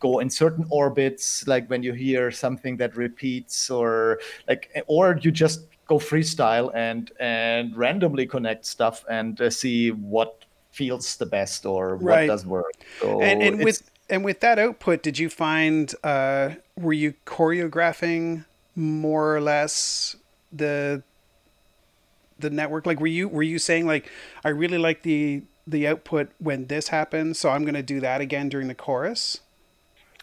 [0.00, 5.30] go in certain orbits like when you hear something that repeats or like or you
[5.30, 10.44] just go freestyle and and randomly connect stuff and uh, see what
[10.76, 12.28] feels the best or right.
[12.28, 12.72] what does work.
[13.00, 18.44] So and, and with and with that output, did you find uh, were you choreographing
[18.74, 20.16] more or less
[20.52, 21.02] the
[22.38, 22.86] the network?
[22.86, 24.10] Like, were you were you saying like,
[24.44, 28.20] I really like the the output when this happens, so I'm going to do that
[28.20, 29.40] again during the chorus?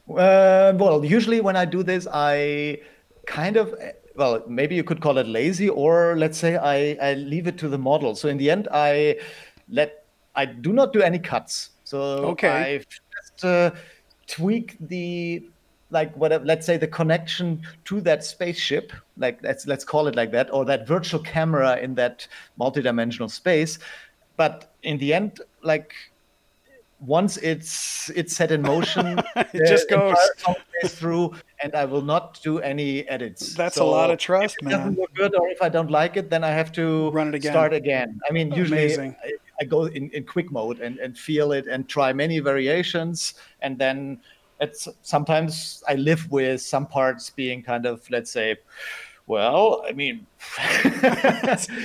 [0.10, 2.80] Uh, well, usually when I do this, I
[3.26, 3.76] kind of
[4.16, 7.68] well, maybe you could call it lazy, or let's say I, I leave it to
[7.68, 8.16] the model.
[8.16, 9.18] So in the end, I
[9.70, 11.72] let I do not do any cuts.
[11.84, 12.00] So
[12.32, 12.50] okay.
[12.50, 12.84] I
[13.44, 13.72] uh,
[14.28, 15.48] tweak the
[15.90, 20.32] like whatever let's say the connection to that spaceship like let's let's call it like
[20.32, 22.28] that or that virtual camera in that
[22.60, 23.80] multidimensional space.
[24.36, 25.94] But in the end like
[27.00, 30.18] once it's it's set in motion it just goes.
[30.86, 33.54] through and i will not do any edits.
[33.54, 34.80] That's so a lot of trust if it man.
[34.80, 37.36] doesn't look good or if i don't like it then i have to run it
[37.36, 37.52] again.
[37.54, 38.20] start again.
[38.28, 39.16] I mean usually Amazing.
[39.60, 43.36] I go in, in quick mode and, and feel it and try many variations.
[43.62, 44.20] And then
[44.60, 48.58] it's sometimes I live with some parts being kind of, let's say,
[49.26, 50.28] well, I mean,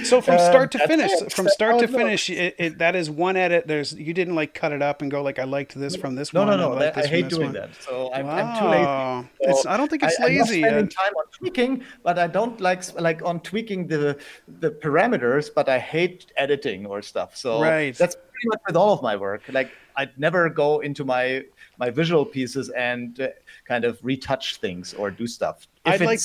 [0.03, 1.33] so from start to finish, it.
[1.33, 3.69] from start to finish, it, it, that is one edit.
[3.69, 6.33] There's you didn't like cut it up and go like I liked this from this
[6.33, 6.49] no, one.
[6.49, 6.75] No, no, no.
[6.75, 7.53] I, like I hate doing one.
[7.53, 7.71] that.
[7.81, 8.37] So I'm, wow.
[8.37, 9.29] I'm too lazy.
[9.45, 10.65] So it's, I don't think it's I, lazy.
[10.65, 14.19] I'm spending time on tweaking, but I don't like like on tweaking the
[14.59, 15.49] the parameters.
[15.55, 17.37] But I hate editing or stuff.
[17.37, 17.95] So right.
[17.95, 19.43] that's pretty much with all of my work.
[19.49, 21.45] Like I'd never go into my
[21.79, 23.29] my visual pieces and uh,
[23.65, 25.69] kind of retouch things or do stuff.
[25.87, 26.19] If I'd like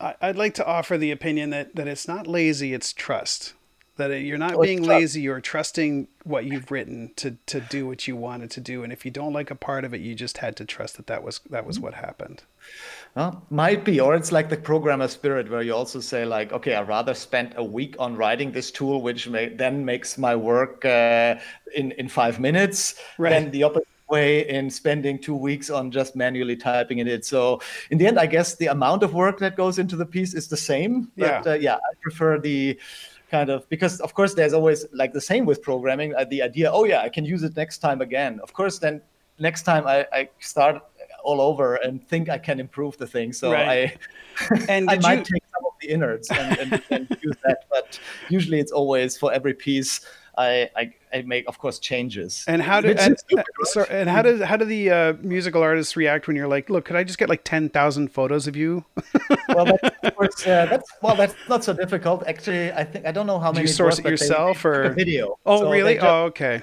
[0.00, 3.54] I'd like to offer the opinion that, that it's not lazy, it's trust.
[3.96, 8.06] That you're not oh, being lazy, you're trusting what you've written to, to do what
[8.06, 8.84] you wanted to do.
[8.84, 11.08] And if you don't like a part of it, you just had to trust that
[11.08, 12.44] that was, that was what happened.
[13.16, 16.76] Well, might be, or it's like the programmer spirit where you also say like, okay,
[16.76, 20.84] I rather spend a week on writing this tool, which may, then makes my work
[20.84, 21.34] uh,
[21.74, 23.30] in in five minutes, right.
[23.30, 27.24] than the opposite way in spending two weeks on just manually typing in it.
[27.24, 30.34] So in the end, I guess the amount of work that goes into the piece
[30.34, 31.10] is the same.
[31.16, 32.78] But yeah, uh, yeah I prefer the
[33.30, 36.70] kind of because of course there's always like the same with programming uh, the idea
[36.72, 39.00] oh yeah i can use it next time again of course then
[39.38, 40.82] next time i, I start
[41.22, 43.98] all over and think i can improve the thing so right.
[44.50, 45.34] i and i might you...
[45.34, 49.32] take some of the innards and, and, and use that but usually it's always for
[49.32, 50.00] every piece
[50.38, 52.44] I, I, I make, of course, changes.
[52.46, 53.66] And how do and, stupid, right?
[53.66, 56.84] so, and how do how do the uh, musical artists react when you're like, look,
[56.84, 58.84] could I just get like ten thousand photos of you?
[59.48, 62.24] well, that's, course, uh, that's well, that's not so difficult.
[62.28, 63.64] Actually, I think I don't know how many.
[63.64, 65.38] Do you source it yourself or video?
[65.44, 65.94] Oh, so really?
[65.94, 66.62] Just, oh, okay.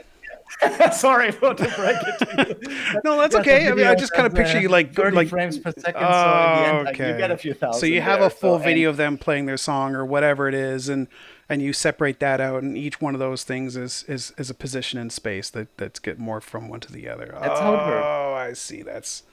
[0.93, 3.01] Sorry for to break it to you.
[3.03, 3.67] no, that's okay.
[3.67, 6.01] I mean, I just kind of picture you like 30 like frames per second.
[6.01, 7.05] Oh, so the end, okay.
[7.05, 7.79] like, you get a few thousand.
[7.79, 10.05] So you have there, a full so, video and, of them playing their song or
[10.05, 11.07] whatever it is, and
[11.47, 14.53] and you separate that out, and each one of those things is is, is a
[14.53, 17.27] position in space that that's get more from one to the other.
[17.39, 18.49] That's oh, how it works.
[18.49, 18.81] I see.
[18.81, 19.23] That's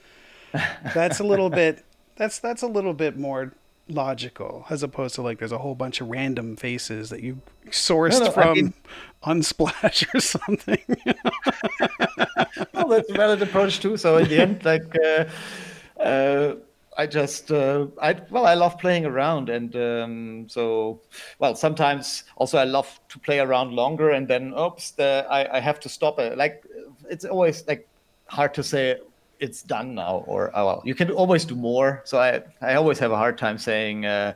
[0.93, 1.83] that's a little bit
[2.15, 3.53] that's that's a little bit more
[3.89, 8.19] logical as opposed to like there's a whole bunch of random faces that you sourced
[8.19, 8.73] no, no, from I mean,
[9.23, 10.81] Unsplash or something.
[12.73, 13.97] well, that's a valid approach too.
[13.97, 14.95] So in the end, like.
[14.97, 15.25] Uh,
[15.99, 16.55] uh,
[16.97, 21.01] I just uh, I well I love playing around and um, so
[21.39, 25.59] well sometimes also I love to play around longer and then oops the, I, I
[25.59, 26.63] have to stop it like
[27.09, 27.87] it's always like
[28.27, 28.97] hard to say
[29.39, 32.99] it's done now or oh, well you can always do more so I I always
[32.99, 34.33] have a hard time saying uh,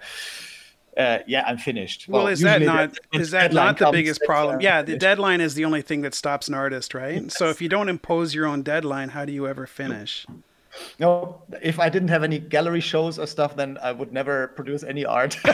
[0.97, 2.07] uh, yeah, I'm finished.
[2.07, 4.61] Well, well is that not is that not the biggest problem?
[4.61, 7.31] Yeah, the deadline is the only thing that stops an artist, right?
[7.31, 10.25] So if you don't impose your own deadline, how do you ever finish?
[10.99, 14.83] No, if I didn't have any gallery shows or stuff, then I would never produce
[14.83, 15.37] any art.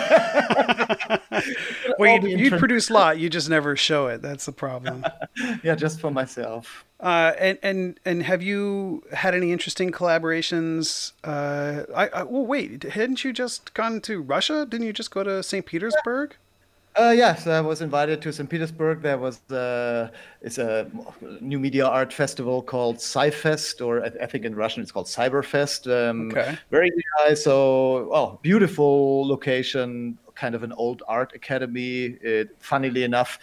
[2.00, 3.20] well, you'd, you'd produce a lot.
[3.20, 4.22] You just never show it.
[4.22, 5.06] That's the problem.
[5.64, 6.86] yeah, just for myself.
[7.00, 11.12] Uh, and and and have you had any interesting collaborations?
[11.24, 14.66] Uh, I, I well, wait, hadn't you just gone to Russia?
[14.66, 15.66] Didn't you just go to St.
[15.66, 16.36] Petersburg?
[16.96, 18.48] Uh, yes, I was invited to St.
[18.48, 19.02] Petersburg.
[19.02, 20.90] There was uh, it's a
[21.42, 25.92] new media art festival called Cyfest, or I, think in Russian it's called Cyberfest.
[25.92, 26.56] Um, okay.
[26.70, 27.44] Very nice.
[27.44, 32.18] So, oh, beautiful location, kind of an old art academy.
[32.22, 33.40] It, funnily enough,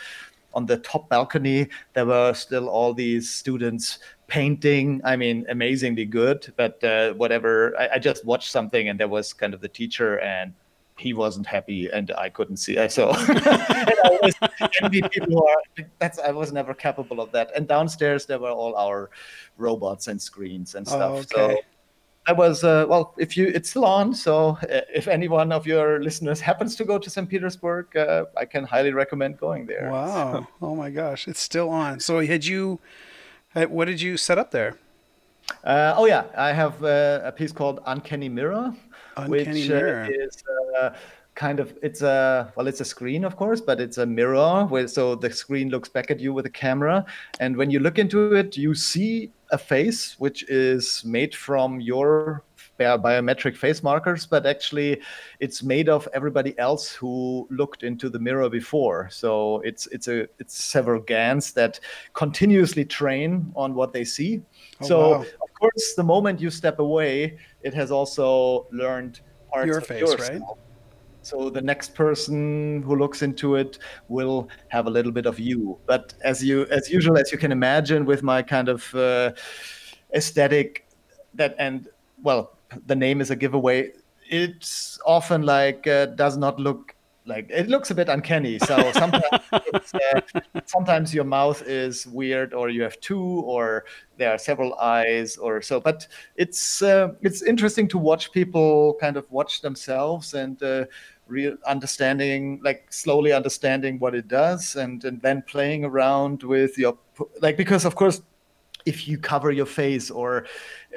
[0.55, 5.01] on the top balcony there were still all these students painting.
[5.03, 6.53] I mean, amazingly good.
[6.57, 10.21] But uh, whatever, I, I just watched something, and there was kind of the teacher
[10.21, 10.53] and
[11.01, 12.77] he wasn't happy and I couldn't see.
[12.89, 14.29] So I
[14.83, 15.87] envy people who are.
[15.99, 17.51] That's I was never capable of that.
[17.57, 19.11] And downstairs there were all our
[19.57, 21.13] robots and screens and stuff.
[21.35, 21.55] Oh, okay.
[21.55, 21.61] So
[22.27, 23.15] I was uh, well.
[23.17, 24.15] If you, it's still on.
[24.15, 27.29] So uh, if any one of your listeners happens to go to St.
[27.29, 29.91] Petersburg, uh, I can highly recommend going there.
[29.91, 30.47] Wow!
[30.61, 31.99] oh my gosh, it's still on.
[32.01, 32.79] So had you?
[33.55, 34.77] What did you set up there?
[35.65, 38.75] Uh, oh yeah, I have uh, a piece called Uncanny Mirror,
[39.17, 40.09] Uncanny which uh, Mirror.
[40.11, 40.43] is
[41.37, 44.89] kind of it's a well it's a screen of course but it's a mirror where
[44.89, 47.05] so the screen looks back at you with a camera
[47.39, 52.45] and when you look into it you see a face which is made from your
[52.81, 55.01] biometric face markers, but actually
[55.39, 59.09] it's made of everybody else who looked into the mirror before.
[59.11, 61.81] So it's it's a it's several GANs that
[62.15, 64.41] continuously train on what they see.
[64.81, 65.21] Oh, so wow.
[65.21, 70.29] of course, the moment you step away, it has also learned parts your face, yourself.
[70.29, 70.43] right?
[71.23, 75.79] So the next person who looks into it will have a little bit of you.
[75.87, 79.33] But as you, as usual, as you can imagine, with my kind of uh,
[80.15, 80.87] aesthetic,
[81.35, 81.89] that and
[82.23, 83.93] well, the name is a giveaway.
[84.29, 86.95] It's often like uh, does not look
[87.31, 88.59] like it looks a bit uncanny.
[88.59, 90.21] So sometimes uh,
[90.66, 93.85] sometimes your mouth is weird, or you have two, or
[94.19, 95.81] there are several eyes, or so.
[95.81, 100.62] But it's uh, it's interesting to watch people kind of watch themselves and.
[100.62, 100.85] Uh,
[101.31, 106.99] real understanding like slowly understanding what it does and, and then playing around with your
[107.40, 108.21] like because of course
[108.87, 110.47] if you cover your face or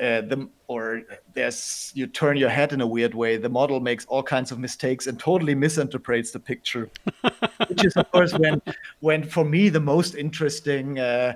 [0.02, 4.06] uh, the or there's you turn your head in a weird way the model makes
[4.06, 6.90] all kinds of mistakes and totally misinterprets the picture.
[7.68, 8.62] Which is of course when
[9.02, 11.36] when for me the most interesting uh,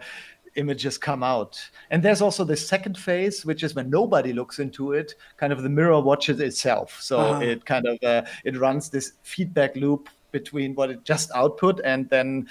[0.55, 1.60] images come out.
[1.91, 5.63] And there's also the second phase which is when nobody looks into it kind of
[5.63, 6.97] the mirror watches itself.
[6.99, 7.41] So uh-huh.
[7.41, 12.10] it kind of uh, it runs this feedback loop between what it just output and
[12.10, 12.47] then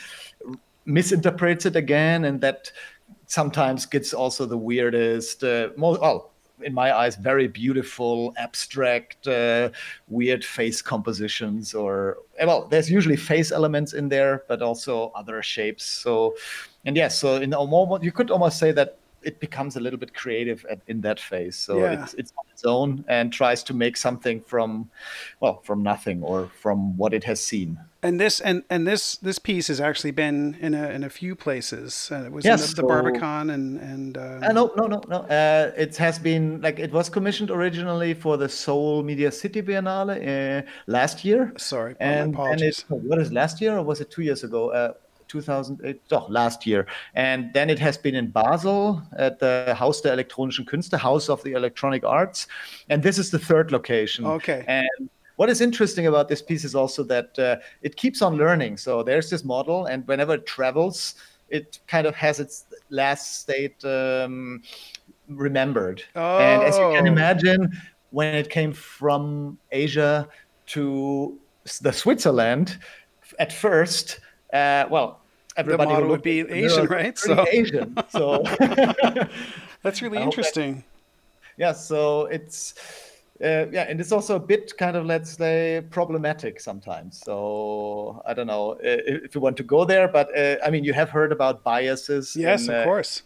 [0.86, 2.70] misinterprets it again and that
[3.26, 6.30] sometimes gets also the weirdest, uh, most, well,
[6.62, 9.68] in my eyes, very beautiful, abstract, uh,
[10.08, 11.74] weird face compositions.
[11.74, 15.84] Or well, there's usually face elements in there, but also other shapes.
[15.84, 16.34] So,
[16.84, 19.98] and yes, so in a moment, you could almost say that it becomes a little
[19.98, 21.56] bit creative at, in that phase.
[21.56, 22.02] So yeah.
[22.02, 24.88] it's, it's on its own and tries to make something from,
[25.40, 27.78] well, from nothing or from what it has seen.
[28.06, 31.34] And this and, and this this piece has actually been in a in a few
[31.34, 32.08] places.
[32.12, 34.16] Uh, it was yes, in the, the so, Barbican and and.
[34.16, 34.42] Um...
[34.44, 35.18] Uh, no no no no.
[35.22, 40.16] Uh, it has been like it was commissioned originally for the Seoul Media City Biennale
[40.16, 41.52] uh, last year.
[41.56, 44.70] Sorry, and, and it, what is last year or was it two years ago?
[44.70, 44.92] Uh,
[45.28, 46.86] 2008, oh, last year.
[47.14, 51.42] And then it has been in Basel at the Haus der elektronischen Künste, House of
[51.42, 52.46] the Electronic Arts.
[52.88, 54.24] And this is the third location.
[54.24, 54.64] Okay.
[54.68, 58.78] And what is interesting about this piece is also that uh, it keeps on learning.
[58.78, 61.14] So there's this model, and whenever it travels,
[61.48, 64.62] it kind of has its last state um,
[65.28, 66.02] remembered.
[66.14, 66.38] Oh.
[66.38, 67.12] And as you can oh.
[67.12, 67.72] imagine,
[68.10, 70.28] when it came from Asia
[70.68, 71.38] to
[71.82, 72.78] the Switzerland,
[73.38, 74.20] at first,
[74.52, 75.20] uh, well,
[75.56, 77.18] everybody the would be Asian, right?
[77.18, 77.96] So Asian.
[78.08, 78.42] So
[79.82, 80.76] that's really interesting.
[80.76, 80.84] That,
[81.58, 81.72] yeah.
[81.72, 82.74] So it's.
[83.42, 87.20] Uh, yeah, and it's also a bit kind of let's say problematic sometimes.
[87.22, 90.94] So I don't know if you want to go there, but uh, I mean you
[90.94, 92.34] have heard about biases.
[92.34, 93.22] Yes, of course.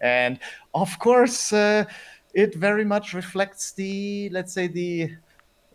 [0.00, 0.38] And
[0.72, 1.84] of course, uh,
[2.32, 5.10] it very much reflects the let's say the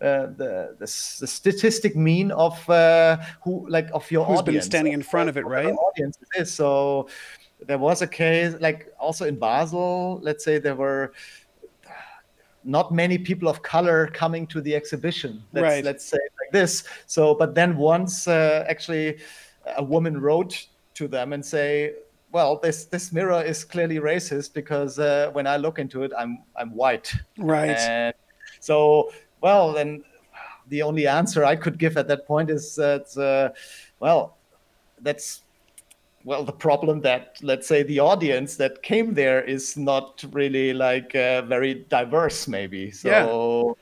[0.01, 4.71] uh, the, the, the statistic mean of uh, who like of your who's audience, been
[4.71, 5.73] standing in front of it, right?
[5.73, 7.07] Audience is so.
[7.67, 10.19] There was a case like also in Basel.
[10.23, 11.11] Let's say there were
[12.69, 15.43] not many people of color coming to the exhibition.
[15.53, 15.83] Let's, right.
[15.83, 16.83] let's say like this.
[17.07, 19.17] So, but then once uh, actually
[19.77, 21.95] a woman wrote to them and say,
[22.31, 26.43] well, this this mirror is clearly racist because uh, when I look into it, I'm
[26.55, 27.11] I'm white.
[27.37, 27.77] Right.
[27.77, 28.13] And
[28.59, 29.11] so,
[29.41, 30.03] well, then
[30.67, 33.57] the only answer I could give at that point is that, uh,
[33.99, 34.37] well,
[35.01, 35.41] that's
[36.23, 41.15] well the problem that let's say the audience that came there is not really like
[41.15, 43.77] uh, very diverse maybe so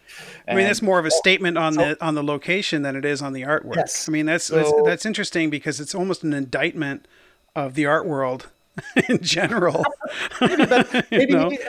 [0.48, 0.54] yeah.
[0.54, 3.06] i mean that's more of a statement on so, the on the location than it
[3.06, 4.08] is on the artwork yes.
[4.08, 7.08] i mean that's, so, that's that's interesting because it's almost an indictment
[7.56, 8.48] of the art world
[9.10, 9.84] in general.
[10.42, 11.60] maybe, but maybe, maybe,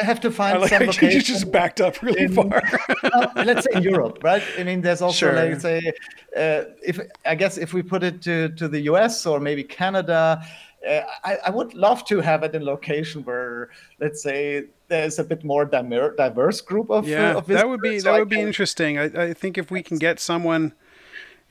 [0.00, 1.10] I have to find like some location.
[1.10, 2.62] You just backed up really in, far.
[3.04, 4.42] uh, let's say in Europe, right?
[4.58, 5.34] I mean, there's also sure.
[5.34, 5.92] like say,
[6.36, 10.42] uh, if I guess if we put it to to the US or maybe Canada.
[10.84, 15.22] Uh, I, I, would love to have it in location where, let's say, there's a
[15.22, 17.36] bit more diverse group of yeah.
[17.36, 18.98] Uh, of that would be so that would be interesting.
[18.98, 20.72] I, I think if we can get someone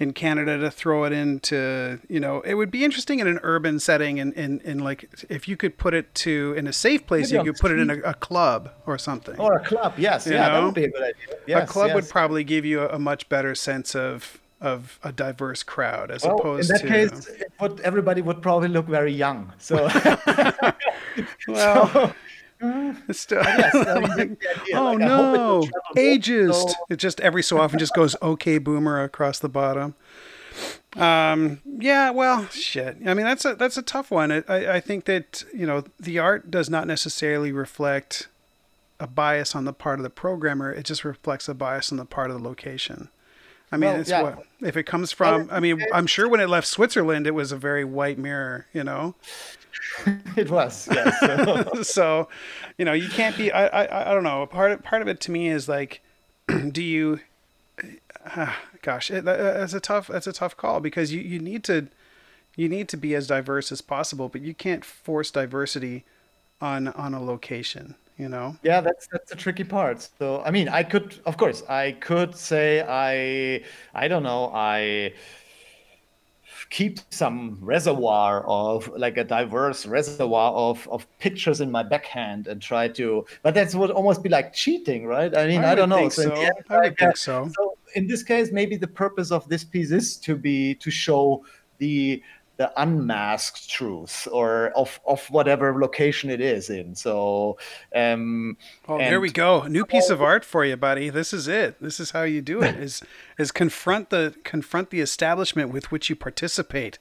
[0.01, 3.79] in Canada to throw it into, you know, it would be interesting in an urban
[3.79, 7.05] setting and in, in, in, like if you could put it to in a safe
[7.05, 9.37] place, Maybe you could put it in a, a, club or something.
[9.37, 10.53] Or a club, yes, you yeah, know?
[10.53, 11.35] that would be a good idea.
[11.45, 11.95] Yes, a club yes.
[11.95, 16.23] would probably give you a, a, much better sense of of a diverse crowd as
[16.23, 17.29] well, opposed in that to case,
[17.59, 19.53] would, everybody would probably look very young.
[19.59, 19.87] So,
[21.47, 22.13] well.
[22.13, 22.13] So,
[23.11, 24.43] Still, yes, like,
[24.75, 26.69] oh like, no, ageist.
[26.69, 26.75] So...
[26.89, 29.95] It just every so often just goes okay boomer across the bottom.
[30.95, 32.97] Um, yeah, well, shit.
[33.05, 34.31] I mean, that's a that's a tough one.
[34.31, 38.27] I, I think that you know the art does not necessarily reflect
[38.99, 40.71] a bias on the part of the programmer.
[40.71, 43.09] It just reflects a bias on the part of the location.
[43.71, 44.21] I mean, well, it's yeah.
[44.21, 45.49] what if it comes from.
[45.51, 48.67] I mean, I'm sure when it left Switzerland, it was a very white mirror.
[48.71, 49.15] You know.
[50.35, 51.19] it was yes.
[51.19, 51.83] So.
[51.83, 52.27] so.
[52.77, 53.51] you know, you can't be.
[53.51, 54.45] I, I, I don't know.
[54.45, 56.01] Part of, part of it to me is like,
[56.71, 57.19] do you?
[58.35, 60.07] Uh, gosh, it, that's a tough.
[60.07, 61.87] That's a tough call because you, you need to,
[62.55, 66.05] you need to be as diverse as possible, but you can't force diversity
[66.59, 67.95] on on a location.
[68.17, 68.55] You know.
[68.61, 70.07] Yeah, that's that's the tricky part.
[70.19, 73.63] So I mean, I could, of course, I could say I,
[73.93, 75.13] I don't know, I
[76.71, 82.61] keep some reservoir of like a diverse reservoir of, of pictures in my backhand and
[82.61, 85.37] try to but that would almost be like cheating right?
[85.37, 86.07] I mean i, I don't know.
[86.07, 87.51] so, end, i would think so.
[87.53, 91.43] so in this case maybe the purpose of this piece is to be to show
[91.77, 92.23] the
[92.61, 96.93] the unmasked truth or of of whatever location it is in.
[96.93, 97.57] So,
[97.95, 98.55] um,
[98.87, 101.09] oh, and, there we go, a new piece of art for you, buddy.
[101.09, 101.81] This is it.
[101.81, 102.75] This is how you do it.
[102.75, 103.01] Is
[103.39, 106.99] is confront the confront the establishment with which you participate.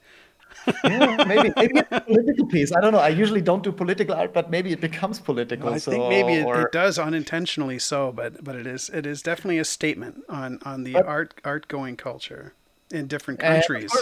[0.85, 2.73] yeah, maybe maybe a political piece.
[2.75, 2.99] I don't know.
[2.99, 5.67] I usually don't do political art, but maybe it becomes political.
[5.67, 6.63] Well, I so, think maybe it, or...
[6.63, 10.85] it, does unintentionally so, but but it is it is definitely a statement on on
[10.85, 12.55] the but, art art going culture
[12.91, 13.93] in different countries.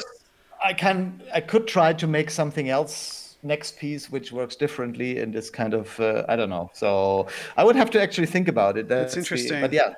[0.65, 5.31] I can I could try to make something else next piece which works differently in
[5.31, 6.71] this kind of uh, I don't know.
[6.75, 8.89] So I would have to actually think about it.
[8.89, 9.61] That's, That's interesting.
[9.61, 9.95] The, but yeah,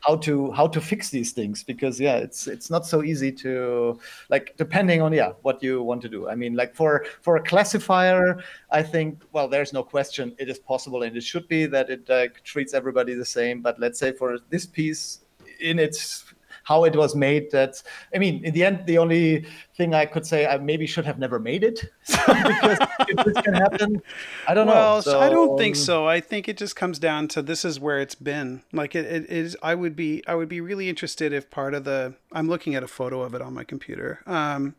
[0.00, 3.98] how to how to fix these things because yeah, it's it's not so easy to
[4.28, 6.28] like depending on yeah what you want to do.
[6.28, 10.58] I mean, like for for a classifier, I think well, there's no question it is
[10.58, 13.60] possible and it should be that it uh, treats everybody the same.
[13.60, 15.20] But let's say for this piece
[15.60, 16.24] in its
[16.64, 17.50] how it was made.
[17.50, 17.84] That's,
[18.14, 19.46] I mean, in the end, the only
[19.76, 23.54] thing I could say, I maybe should have never made it because if this can
[23.54, 24.02] happen,
[24.46, 25.00] I don't well, know.
[25.00, 26.06] So, I don't think so.
[26.06, 28.62] I think it just comes down to this is where it's been.
[28.72, 29.56] Like it, it is.
[29.62, 32.14] I would be, I would be really interested if part of the.
[32.32, 34.20] I'm looking at a photo of it on my computer.
[34.26, 34.74] Um,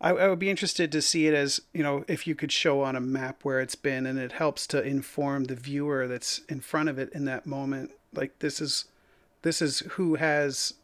[0.00, 2.82] I, I, would be interested to see it as you know if you could show
[2.82, 6.60] on a map where it's been and it helps to inform the viewer that's in
[6.60, 8.84] front of it in that moment like this is
[9.42, 10.74] this is who has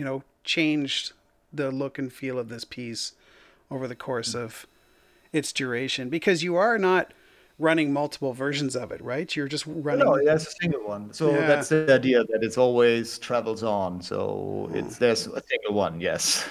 [0.00, 1.12] you know, changed
[1.52, 3.12] the look and feel of this piece
[3.70, 4.66] over the course of
[5.30, 7.12] its duration because you are not
[7.58, 9.36] running multiple versions of it, right?
[9.36, 10.06] You're just running.
[10.06, 11.12] No, that's a single one.
[11.12, 11.46] So yeah.
[11.46, 14.00] that's the idea that it's always travels on.
[14.00, 16.00] So it's there's a single one.
[16.00, 16.48] Yes.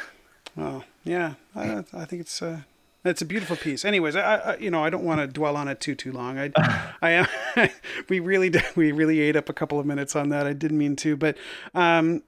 [0.56, 2.60] Oh yeah, I, I think it's uh,
[3.04, 3.84] it's a beautiful piece.
[3.84, 6.38] Anyways, I, I you know I don't want to dwell on it too too long.
[6.38, 6.52] I
[7.02, 7.28] I
[8.10, 10.48] we really we really ate up a couple of minutes on that.
[10.48, 11.38] I didn't mean to, but
[11.74, 12.24] um,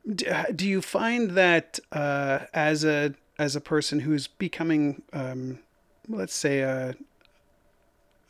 [0.56, 5.60] do you find that uh, as a as a person who's becoming um,
[6.08, 6.96] let's say a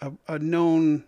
[0.02, 1.04] a, a known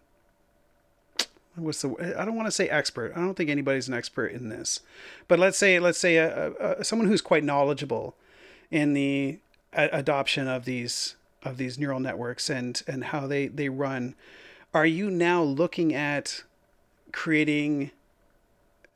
[1.55, 3.13] what's the I don't want to say expert.
[3.15, 4.79] I don't think anybody's an expert in this,
[5.27, 8.15] but let's say let's say a, a, someone who's quite knowledgeable
[8.71, 9.39] in the
[9.73, 14.15] adoption of these of these neural networks and and how they they run
[14.73, 16.43] are you now looking at
[17.11, 17.91] creating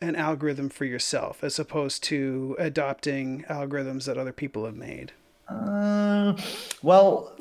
[0.02, 5.12] an algorithm for yourself as opposed to adopting algorithms that other people have made
[5.50, 6.36] uh,
[6.82, 7.34] well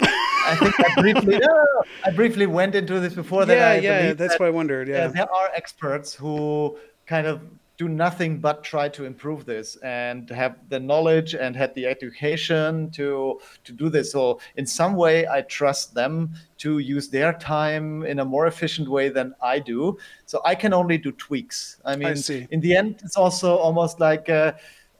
[0.46, 3.82] I think I briefly, no, I briefly went into this before that.
[3.82, 4.86] yeah, I yeah, that's that, what I wondered.
[4.86, 5.08] Yeah.
[5.08, 7.40] there are experts who kind of
[7.78, 12.90] do nothing but try to improve this and have the knowledge and had the education
[12.90, 14.12] to to do this.
[14.12, 18.88] So in some way i trust them to use their time in a more efficient
[18.88, 19.98] way than i do.
[20.24, 21.80] So i can only do tweaks.
[21.84, 22.46] I mean see.
[22.50, 24.52] in the end it's also almost like uh,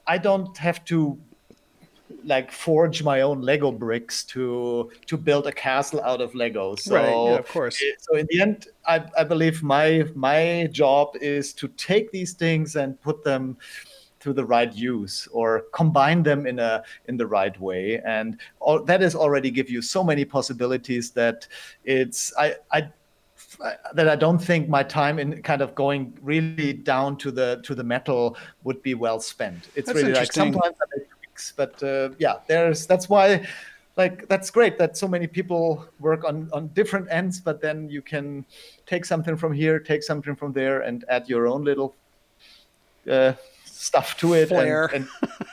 [0.06, 1.18] i don't have to
[2.26, 6.74] like forge my own Lego bricks to to build a castle out of Lego.
[6.76, 7.82] So Right, yeah, of course.
[8.00, 12.76] So in the end, I, I believe my my job is to take these things
[12.76, 13.56] and put them
[14.20, 18.82] to the right use or combine them in a in the right way and all,
[18.82, 21.46] that is already give you so many possibilities that
[21.84, 22.88] it's I, I
[23.94, 27.74] that I don't think my time in kind of going really down to the to
[27.74, 29.68] the metal would be well spent.
[29.74, 31.05] It's That's really like sometimes I make
[31.36, 33.46] tweaks, but uh, yeah, there's that's why
[33.96, 38.02] like that's great that so many people work on on different ends, but then you
[38.02, 38.44] can
[38.86, 41.94] take something from here, take something from there, and add your own little
[43.10, 43.32] uh,
[43.64, 45.08] stuff to it and,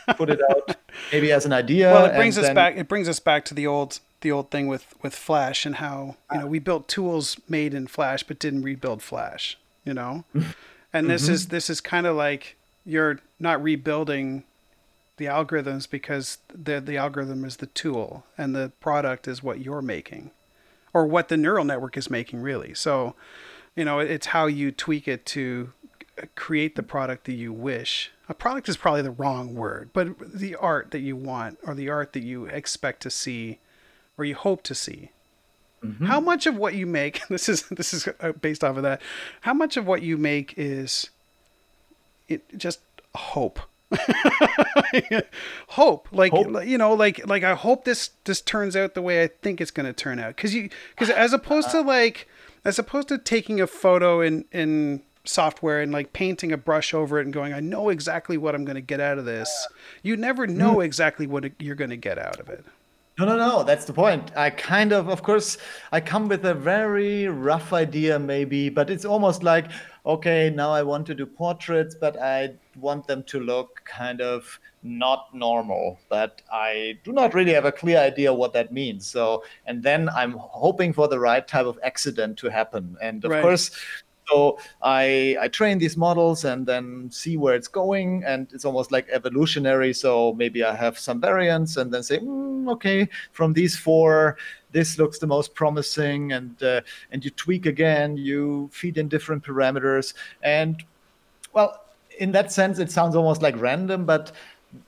[0.08, 0.76] and put it out
[1.12, 1.92] maybe as an idea.
[1.92, 4.50] well it brings us then- back it brings us back to the old the old
[4.50, 8.40] thing with with flash and how you know we built tools made in flash but
[8.40, 10.24] didn't rebuild flash you know?
[10.96, 12.56] And this is this is kind of like
[12.86, 14.44] you're not rebuilding
[15.18, 19.82] the algorithms because the the algorithm is the tool and the product is what you're
[19.82, 20.32] making
[20.94, 22.74] or what the neural network is making really.
[22.74, 23.16] So
[23.76, 25.72] you know it's how you tweak it to
[26.36, 28.12] create the product that you wish.
[28.30, 31.90] A product is probably the wrong word but the art that you want or the
[31.90, 33.60] art that you expect to see
[34.18, 35.12] or you hope to see.
[36.06, 39.02] How much of what you make this is this is uh, based off of that.
[39.42, 41.10] How much of what you make is
[42.30, 42.80] it just
[43.16, 43.60] hope
[45.70, 46.66] hope like Hope.
[46.66, 49.72] you know like like i hope this this turns out the way i think it's
[49.72, 52.28] going to turn out because you because as opposed to like
[52.66, 57.20] as opposed to taking a photo in in software and like painting a brush over
[57.20, 59.68] it and going i know exactly what i'm going to get out of this
[60.02, 60.58] you never mm-hmm.
[60.58, 62.66] know exactly what you're going to get out of it
[63.20, 63.64] No, no, no.
[63.64, 64.36] That's the point.
[64.36, 65.60] I kind of, of course,
[65.92, 69.70] I come with a very rough idea, maybe, but it's almost like,
[70.06, 74.60] okay, now I want to do portraits, but I want them to look kind of
[74.82, 76.00] not normal.
[76.10, 79.08] But I do not really have a clear idea what that means.
[79.08, 82.98] So, and then I'm hoping for the right type of accident to happen.
[83.02, 83.40] And of Right.
[83.40, 83.72] course,
[84.30, 88.92] so I I train these models and then see where it's going, and it's almost
[88.92, 89.94] like evolutionary.
[89.94, 94.38] So maybe I have some variants, and then say, "Hmm, okay, from these four,
[94.74, 99.44] this looks the most promising, and uh, and you tweak again, you feed in different
[99.44, 100.84] parameters, and
[101.54, 101.86] well,
[102.20, 104.34] in that sense, it sounds almost like random, but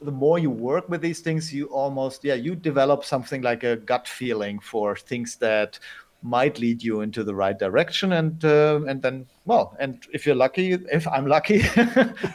[0.02, 3.78] the more you work with these things, you almost yeah you develop something like a
[3.78, 5.80] gut feeling for things that
[6.24, 8.14] might lead you into the right direction.
[8.14, 11.60] And uh, and then well and if you're lucky if i'm lucky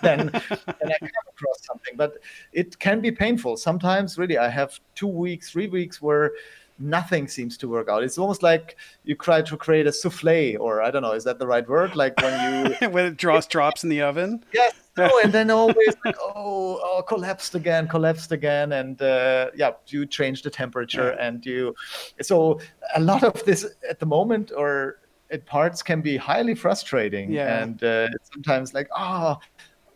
[0.03, 1.97] then then i come across something.
[1.97, 2.19] But
[2.53, 3.57] it can be painful.
[3.57, 6.33] Sometimes really i have two weeks three weeks where
[6.81, 8.03] nothing seems to work out.
[8.03, 11.39] It's almost like you try to create a souffle or i don't know is that
[11.39, 11.95] the right word?
[11.95, 12.35] Like when
[12.81, 14.45] you when it draws drops in the oven?
[14.53, 14.75] Yes.
[14.97, 18.73] No, and then always like oh, oh collapsed again collapsed again.
[18.73, 21.75] And uh, yeah you change the temperature and you
[22.21, 22.61] so
[22.97, 24.99] a lot of this at the moment or
[25.31, 27.31] at parts can be highly frustrating.
[27.31, 27.63] Yeah.
[27.63, 29.39] and uh, sometimes like oh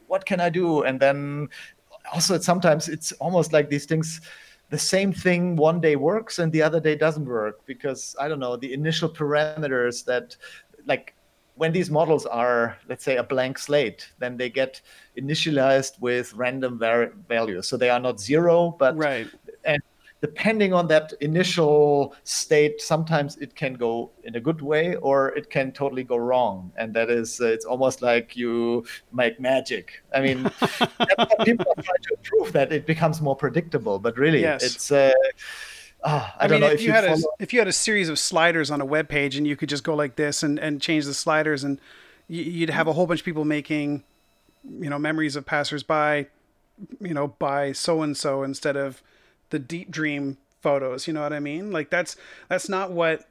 [0.07, 0.85] what can i do?
[0.85, 1.49] And then
[2.13, 4.21] also sometimes it's almost like these things
[4.75, 8.41] the same thing one day works and the other day doesn't work because i don't
[8.41, 10.37] know the initial parameters that
[10.85, 11.15] like
[11.55, 14.81] when these models are let's say a blank slate then they get
[15.17, 17.69] initialized with random var- values.
[17.69, 19.29] So they are not zero but right
[20.29, 25.47] depending on that initial state sometimes it can go in a good way or it
[25.51, 30.21] can totally go wrong and that is uh, it's almost like you make magic i
[30.27, 30.39] mean
[31.49, 34.63] people are trying to improve that it becomes more predictable but really Yes.
[34.69, 35.13] it's uh,
[36.05, 37.73] ah, I, I, don't mean, know if, you, had follow- a if you had a
[37.87, 40.59] series of sliders on a web page and you could just go like this and,
[40.59, 41.79] and change the sliders and
[42.29, 44.03] you'd have a whole bunch of people making,
[44.81, 46.27] you know, memories of passersby,
[47.01, 49.03] you know, by so and so instead of
[49.55, 51.07] the deep dream photos.
[51.07, 51.71] You know what I mean?
[51.71, 52.17] Like that's
[52.49, 53.27] that's not what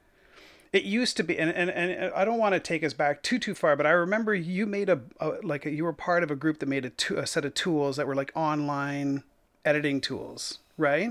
[0.72, 1.38] it used to be.
[1.38, 3.92] And and, and I don't want to take us back too too far, but I
[3.92, 6.86] remember you made a, a like a, you were part of a group that made
[6.86, 9.24] a, to, a set of tools that were like online
[9.66, 11.10] editing tools, right?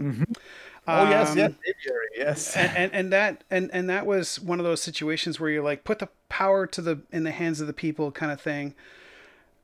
[0.88, 4.58] oh yes Um, yes aviary, yes and, and and that and and that was one
[4.58, 7.68] of those situations where you're like put the power to the in the hands of
[7.68, 8.74] the people kind of thing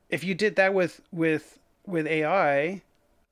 [0.09, 2.81] if you did that with with with ai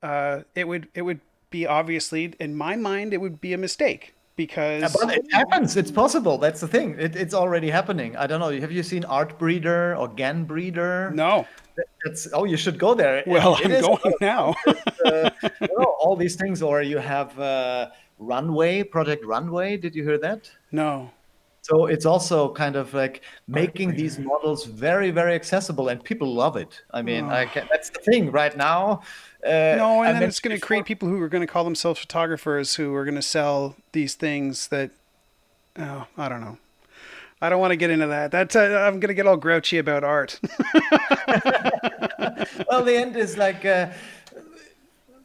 [0.02, 4.14] uh it would it would be obviously in my mind it would be a mistake
[4.38, 5.76] because But it happens.
[5.76, 6.38] It's possible.
[6.38, 6.96] That's the thing.
[6.98, 8.16] It, it's already happening.
[8.16, 8.52] I don't know.
[8.58, 11.12] Have you seen Artbreeder or Ganbreeder?
[11.12, 11.46] no.
[12.04, 13.22] It's, oh, you should go there.
[13.26, 14.54] Well, It I'm going now.
[15.04, 15.30] uh,
[15.60, 15.68] you
[16.00, 16.60] all these things.
[16.62, 19.76] Or you have uh, Runway, Project Runway.
[19.76, 20.50] Did you hear that?
[20.72, 21.10] no.
[21.68, 26.56] So it's also kind of like making these models very, very accessible, and people love
[26.56, 26.80] it.
[26.92, 29.02] I mean, I can, that's the thing right now.
[29.44, 31.64] Uh, No, I and then it's going to create people who are going to call
[31.64, 34.92] themselves photographers who are going to sell these things that,
[35.78, 36.56] oh, I don't know.
[37.42, 38.30] I don't want to get into that.
[38.30, 40.40] That's uh, I'm going to get all grouchy about art.
[42.68, 43.90] well, the end is like uh,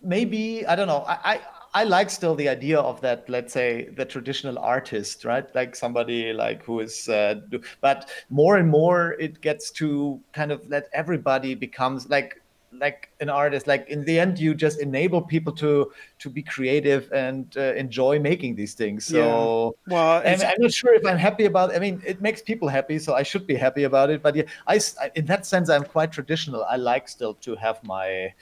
[0.04, 1.06] maybe I don't know.
[1.08, 1.42] I, I
[1.74, 3.28] I like still the idea of that.
[3.30, 5.46] Let's say the traditional artist, right?
[5.56, 10.52] Like somebody like who is, uh, do, but more and more it gets to kind
[10.52, 12.40] of let everybody becomes like
[12.80, 17.12] like an artist like in the end you just enable people to to be creative
[17.12, 21.18] and uh, enjoy making these things so well, and it's, I'm not sure if I'm
[21.18, 21.76] happy about.
[21.76, 24.24] I mean, it makes people happy, so I should be happy about it.
[24.24, 24.80] But yeah, I
[25.16, 26.64] in that sense, I'm quite traditional.
[26.64, 28.34] I like still to have my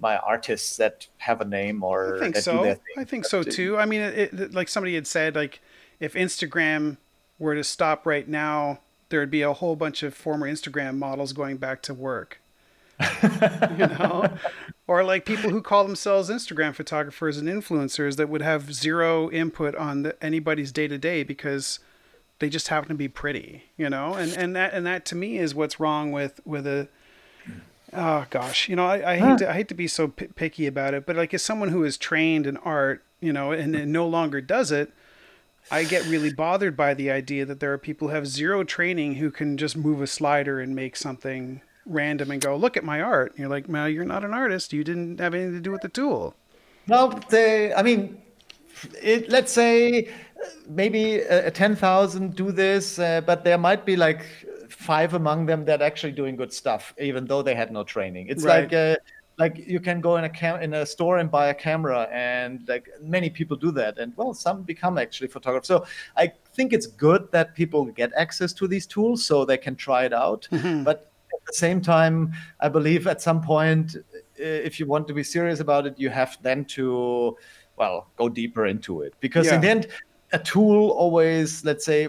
[0.00, 2.62] my artists that have a name or I think that do so.
[2.62, 2.94] their thing.
[2.98, 3.78] I think so too.
[3.78, 5.60] I mean, it, it, like somebody had said, like
[6.00, 6.96] if Instagram
[7.38, 11.32] were to stop right now, there would be a whole bunch of former Instagram models
[11.32, 12.40] going back to work.
[13.22, 14.28] you know,
[14.86, 19.74] or like people who call themselves Instagram photographers and influencers that would have zero input
[19.74, 21.80] on the, anybody's day to day because
[22.38, 23.64] they just happen to be pretty.
[23.76, 26.88] You know, and and that and that to me is what's wrong with with a
[27.94, 30.66] Oh gosh, you know, I, I hate to I hate to be so p- picky
[30.66, 33.92] about it, but like as someone who is trained in art, you know, and, and
[33.92, 34.92] no longer does it,
[35.70, 39.14] I get really bothered by the idea that there are people who have zero training
[39.14, 43.00] who can just move a slider and make something random and go, look at my
[43.00, 43.32] art.
[43.32, 44.72] And you're like, well, you're not an artist.
[44.72, 46.34] You didn't have anything to do with the tool.
[46.88, 48.20] Well, they, I mean,
[49.02, 54.24] it, let's say uh, maybe uh, 10,000 do this, uh, but there might be like
[54.84, 58.28] five among them that actually doing good stuff, even though they had no training.
[58.28, 58.70] It's Right.
[58.70, 58.96] like, uh,
[59.36, 62.68] like you can go in a cam in a store and buy a camera, and
[62.68, 65.66] like many people do that, and well, some become actually photographers.
[65.66, 69.74] So I think it's good that people get access to these tools so they can
[69.74, 70.46] try it out.
[70.84, 73.96] But at the same time, I believe at some point,
[74.36, 77.36] if you want to be serious about it, you have then to,
[77.76, 79.88] well, go deeper into it because in the end,
[80.32, 82.08] a tool always, let's say,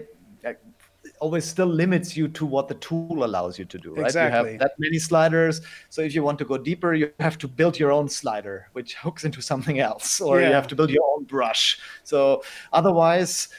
[1.19, 4.13] always still limits you to what the tool allows you to do, right?
[4.13, 5.61] You have that many sliders.
[5.89, 8.95] So if you want to go deeper, you have to build your own slider, which
[9.03, 11.79] hooks into something else, or you have to build your own brush.
[12.03, 12.43] So
[12.73, 13.49] otherwise,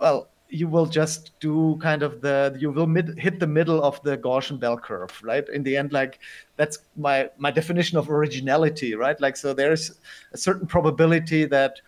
[0.00, 4.02] well, you will just do kind of the you will mid, hit the middle of
[4.02, 5.48] the Gaussian bell curve, right?
[5.48, 6.18] In the end, like
[6.56, 9.18] that's my my definition of originality, right?
[9.20, 9.98] Like so, there's
[10.32, 11.80] a certain probability that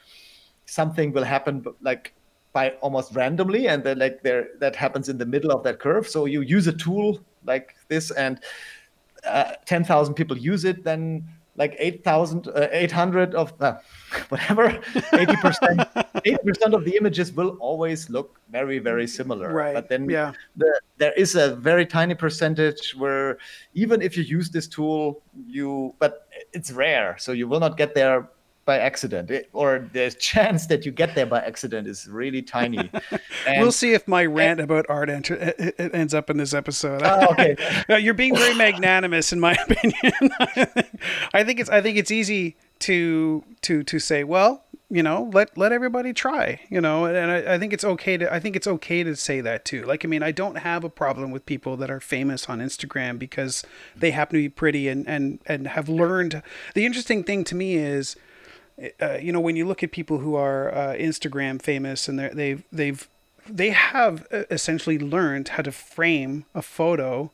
[0.64, 2.14] something will happen, but like
[2.54, 6.08] by almost randomly, and then like there that happens in the middle of that curve.
[6.08, 8.40] So you use a tool like this, and
[9.26, 13.74] uh, 10,000 people use it, then like 8,000, uh, 800 of uh,
[14.28, 19.52] whatever, 80%, 80% of the images will always look very, very similar.
[19.52, 20.32] Right, But then yeah.
[20.56, 23.38] the, there is a very tiny percentage where
[23.74, 27.16] even if you use this tool, you, but it's rare.
[27.18, 28.28] So you will not get there
[28.64, 32.90] by accident It- or the chance that you get there by accident is really tiny.
[33.46, 36.54] And- we'll see if my rant about art enter, it, it ends up in this
[36.54, 37.02] episode.
[37.04, 37.56] Oh, okay.
[37.88, 40.30] No, you're being very magnanimous, in my opinion.
[41.32, 45.56] I think it's I think it's easy to to to say, well, you know, let
[45.58, 48.66] let everybody try, you know, and I, I think it's okay to I think it's
[48.66, 49.84] okay to say that too.
[49.84, 53.18] Like, I mean, I don't have a problem with people that are famous on Instagram
[53.18, 53.64] because
[53.96, 56.42] they happen to be pretty and and and have learned.
[56.74, 58.16] The interesting thing to me is.
[59.00, 62.62] Uh, you know, when you look at people who are uh, Instagram famous and they've
[62.72, 63.08] they've
[63.48, 67.30] they have uh, essentially learned how to frame a photo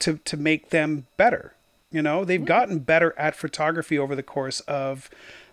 [0.00, 1.52] to to make them better.
[1.90, 5.08] You know, they've gotten better at photography over the course of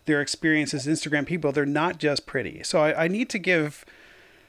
[0.06, 1.52] their experience as Instagram people.
[1.52, 2.62] They're not just pretty.
[2.64, 3.86] So I, I need to give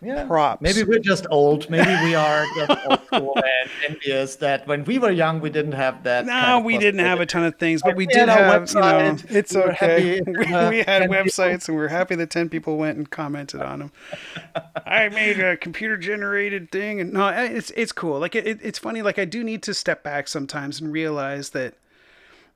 [0.02, 0.24] yeah.
[0.26, 0.62] props.
[0.62, 1.68] Maybe we're just old.
[1.70, 5.72] Maybe we are just old school and envious that when we were young, we didn't
[5.72, 6.26] have that.
[6.26, 8.28] no, kind of we didn't have a ton of things, but we We did had
[8.28, 8.68] our have.
[8.74, 10.16] You know, it's We okay.
[10.18, 11.16] happy, We, uh, we had 10 people.
[11.16, 13.92] websites, and we were happy that ten people went and commented on them.
[14.86, 18.18] I made a computer generated thing, and no, it's it's cool.
[18.20, 19.02] Like it, it's funny.
[19.02, 21.74] Like I do need to step back sometimes and realize that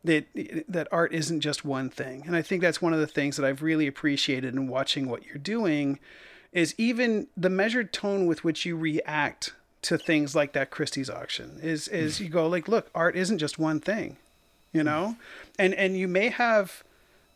[0.05, 0.27] that
[0.69, 2.23] that art isn't just one thing.
[2.27, 5.27] And I think that's one of the things that I've really appreciated in watching what
[5.27, 5.99] you're doing
[6.53, 11.59] is even the measured tone with which you react to things like that Christie's auction
[11.63, 14.17] is is you go like, look, art isn't just one thing,
[14.73, 15.17] you know?
[15.59, 16.85] And and you may have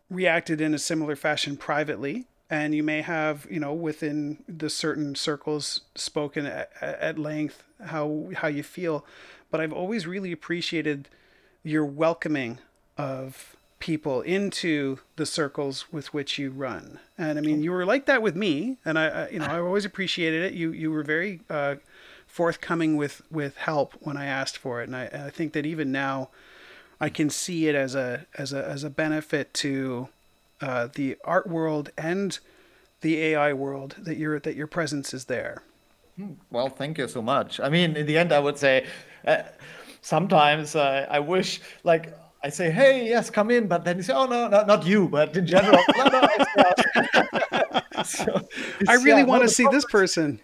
[0.09, 5.15] reacted in a similar fashion privately and you may have you know within the certain
[5.15, 9.05] circles spoken at, at length how how you feel
[9.49, 11.09] but i've always really appreciated
[11.63, 12.59] your welcoming
[12.97, 13.54] of
[13.85, 16.97] people into the circles with which you run.
[17.19, 19.59] And i mean you were like that with me and i, I you know i
[19.59, 20.53] always appreciated it.
[20.53, 21.75] You you were very uh,
[22.25, 24.85] forthcoming with with help when i asked for it.
[24.87, 26.29] And i, I think that even now
[26.99, 30.09] i can see it as a as a as a benefit to
[30.61, 32.39] uh, the art world and
[33.01, 35.61] the AI world that your that your presence is there.
[36.49, 37.59] Well, thank you so much.
[37.59, 38.87] I mean, in the end, I would say
[39.27, 39.43] uh,
[40.01, 42.15] sometimes uh, I wish like
[42.45, 45.09] I say, "Hey, yes, come in," but then you say, "Oh no, no not you,"
[45.09, 46.21] but in general, no, no,
[48.03, 48.47] so,
[48.87, 50.39] I really yeah, want to see this person.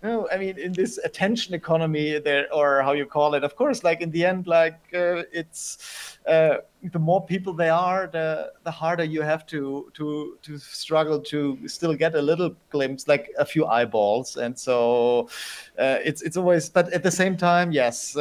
[0.00, 3.42] No, I mean in this attention economy there, or how you call it.
[3.42, 6.58] Of course, like in the end, like uh, it's uh,
[6.92, 11.58] the more people there are, the the harder you have to to to struggle to
[11.66, 14.36] still get a little glimpse, like a few eyeballs.
[14.36, 15.28] And so
[15.80, 18.14] uh, it's it's always, but at the same time, yes.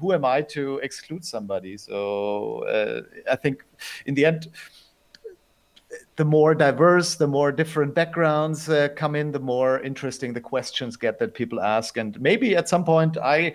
[0.00, 1.76] Who am I to exclude somebody?
[1.76, 3.64] So uh, I think
[4.06, 4.48] in the end
[6.16, 10.96] the more diverse, the more different backgrounds uh, come in, the more interesting the questions
[10.96, 11.96] get that people ask.
[11.96, 13.54] And maybe at some point, I,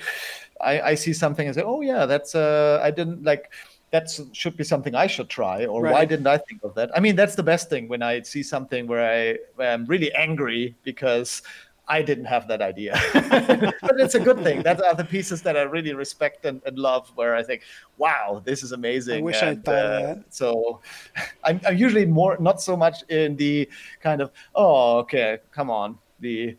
[0.61, 3.51] I, I see something and say, "Oh yeah, that's uh, I didn't like."
[3.91, 5.93] That should be something I should try, or right.
[5.93, 6.89] why didn't I think of that?
[6.97, 10.11] I mean, that's the best thing when I see something where I where I'm really
[10.13, 11.43] angry because
[11.87, 12.93] I didn't have that idea.
[13.13, 14.63] but it's a good thing.
[14.63, 17.63] That are the pieces that I really respect and, and love, where I think,
[17.97, 19.19] wow, this is amazing.
[19.19, 20.23] I wish and, I'd thought uh, that.
[20.29, 20.81] So
[21.43, 23.69] I'm, I'm, usually more, not so much in the
[24.01, 26.55] kind of, oh, okay, come on, the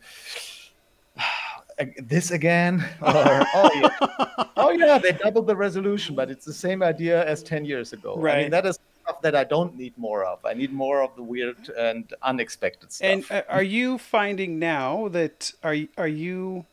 [2.03, 4.45] this again or oh yeah.
[4.55, 8.15] oh yeah they doubled the resolution but it's the same idea as 10 years ago
[8.15, 8.79] right I mean, that is
[9.25, 10.45] that I don't need more of.
[10.45, 13.09] I need more of the weird and unexpected stuff.
[13.09, 16.65] And uh, are you finding now that are are you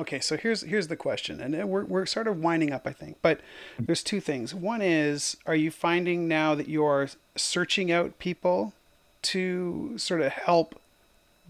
[0.00, 0.18] okay?
[0.18, 3.18] So here's here's the question, and uh, we're we're sort of winding up, I think.
[3.20, 3.40] But
[3.78, 4.54] there's two things.
[4.54, 8.72] One is, are you finding now that you're searching out people
[9.20, 10.80] to sort of help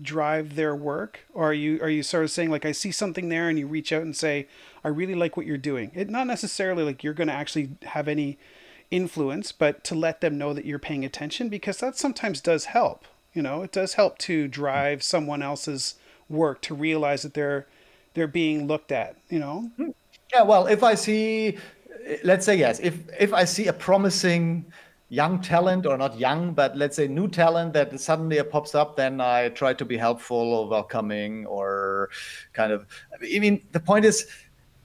[0.02, 3.30] drive their work or are you are you sort of saying like i see something
[3.30, 4.46] there and you reach out and say
[4.84, 8.06] i really like what you're doing it not necessarily like you're going to actually have
[8.06, 8.38] any
[8.90, 13.04] influence, but to let them know that you're paying attention because that sometimes does help.
[13.34, 15.94] You know, it does help to drive someone else's
[16.28, 17.66] work to realize that they're
[18.14, 19.16] they're being looked at.
[19.28, 19.70] You know.
[19.76, 19.90] Hmm.
[20.32, 20.42] Yeah.
[20.42, 21.58] Well, if I see,
[22.24, 24.64] let's say yes, if if I see a promising
[25.10, 29.22] young talent or not young but let's say new talent that suddenly pops up then
[29.22, 32.10] i try to be helpful or welcoming or
[32.52, 34.26] kind of i mean the point is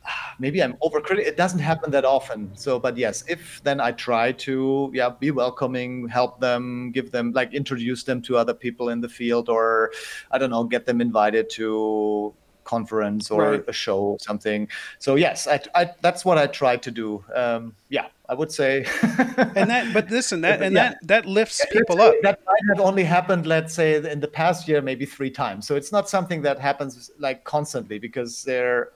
[0.40, 1.20] maybe I'm overcritical.
[1.20, 2.52] It doesn't happen that often.
[2.56, 7.32] So, but yes, if then I try to, yeah, be welcoming, help them, give them,
[7.32, 9.92] like, introduce them to other people in the field, or
[10.32, 12.34] I don't know, get them invited to
[12.64, 13.64] conference or right.
[13.68, 14.68] a show or something.
[15.00, 17.24] So yes, I, I, that's what I try to do.
[17.36, 18.86] Um, yeah, I would say.
[19.02, 20.90] and that, but listen, that and yeah.
[20.90, 22.16] that that lifts people up.
[22.22, 25.68] That might have only happened, let's say, in the past year, maybe three times.
[25.68, 28.92] So it's not something that happens like constantly because they're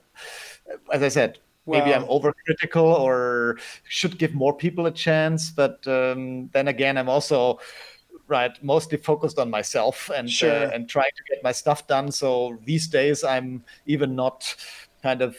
[0.92, 3.58] as I said, well, maybe I'm overcritical or
[3.88, 5.50] should give more people a chance.
[5.50, 7.60] But um, then again, I'm also
[8.26, 10.66] right mostly focused on myself and uh, sure.
[10.66, 12.10] uh, and trying to get my stuff done.
[12.10, 14.54] So these days, I'm even not
[15.02, 15.36] kind of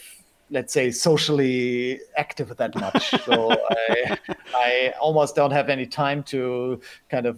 [0.52, 4.18] let's say socially active that much so I,
[4.56, 7.38] I almost don't have any time to kind of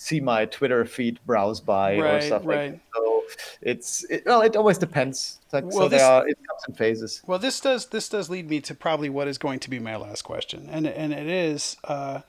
[0.00, 2.72] see my twitter feed browse by right, or stuff right.
[2.72, 3.20] like that so
[3.62, 5.38] it's it, well, it always depends.
[5.52, 7.22] Like, well, so this, are, it comes in phases.
[7.26, 9.96] Well, this does this does lead me to probably what is going to be my
[9.96, 12.20] last question, and and it is, uh,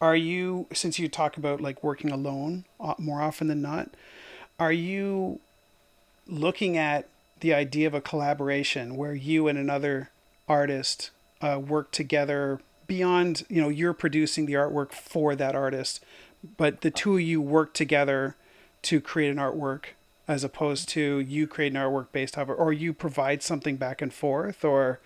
[0.00, 3.90] are you since you talk about like working alone uh, more often than not,
[4.58, 5.40] are you
[6.26, 7.08] looking at
[7.40, 10.10] the idea of a collaboration where you and another
[10.48, 11.10] artist
[11.40, 16.04] uh, work together beyond you know you're producing the artwork for that artist,
[16.56, 18.36] but the two of you work together
[18.82, 19.86] to create an artwork
[20.28, 24.64] as opposed to you creating artwork based off or you provide something back and forth,
[24.64, 25.00] or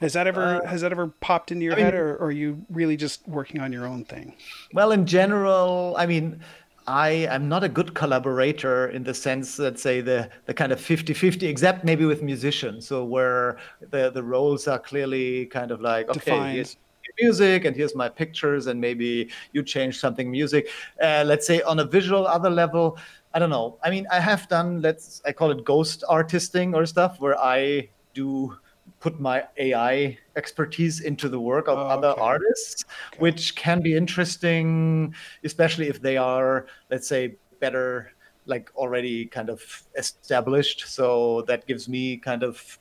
[0.00, 2.26] has that ever uh, has that ever popped into your I head, mean, or, or,
[2.26, 4.34] are you really just working on your own thing?
[4.72, 6.40] Well, in general, I mean.
[6.86, 10.78] I am not a good collaborator in the sense that say the, the kind of
[10.78, 12.86] 50-50, except maybe with musicians.
[12.86, 16.76] So where the, the roles are clearly kind of like, okay, here's
[17.20, 20.68] music and here's my pictures and maybe you change something music.
[21.02, 22.98] Uh, let's say on a visual other level,
[23.32, 23.78] I don't know.
[23.82, 27.88] I mean, I have done let's I call it ghost artisting or stuff where I
[28.14, 28.56] do
[29.00, 32.20] put my AI expertise into the work of oh, other okay.
[32.20, 33.20] artists, okay.
[33.20, 38.12] which can be interesting, especially if they are, let's say, better
[38.46, 39.62] like already kind of
[39.96, 42.78] established so that gives me kind of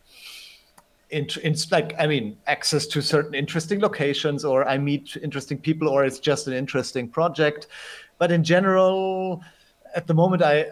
[1.14, 5.88] in, in, like i mean access to certain interesting locations or i meet interesting people
[5.88, 7.68] or it's just an interesting project
[8.18, 9.42] but in general
[9.96, 10.66] at the moment i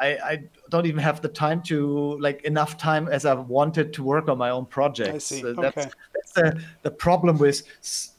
[0.00, 4.02] i, I don't even have the time to like enough time as i wanted to
[4.02, 5.40] work on my own projects I see.
[5.42, 5.60] So Okay.
[5.62, 7.62] that's that's the, the problem with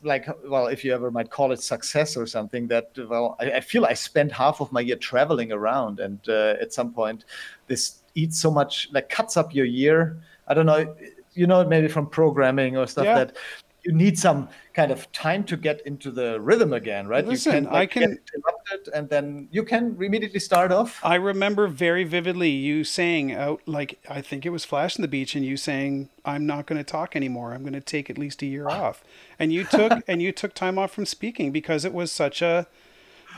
[0.04, 3.60] like well if you ever might call it success or something that well i, I
[3.60, 7.26] feel i spend half of my year traveling around and uh, at some point
[7.68, 10.96] this eats so much like cuts up your year i don't know
[11.34, 13.16] you know maybe from programming or stuff Yeah.
[13.26, 13.38] that
[13.86, 17.70] you need some kind of time to get into the rhythm again right Listen, you
[17.70, 22.06] I like, can- get interrupted and then you can immediately start off I remember very
[22.06, 25.58] vividly you saying out like I think it was Flash on the Beach and you
[25.58, 27.54] saying I'm not going to talk anymore.
[27.54, 29.04] I'm going to take at least a year off.
[29.38, 32.68] And you took and you took time off from speaking because it was such a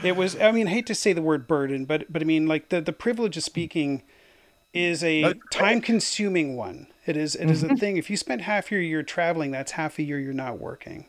[0.04, 2.46] it was I mean I hate to say the word burden but but I mean
[2.48, 4.04] like the the privilege of speaking
[4.76, 6.88] is a time consuming one.
[7.06, 10.00] It is it is a thing if you spend half your year traveling that's half
[10.00, 11.06] a year you're not working.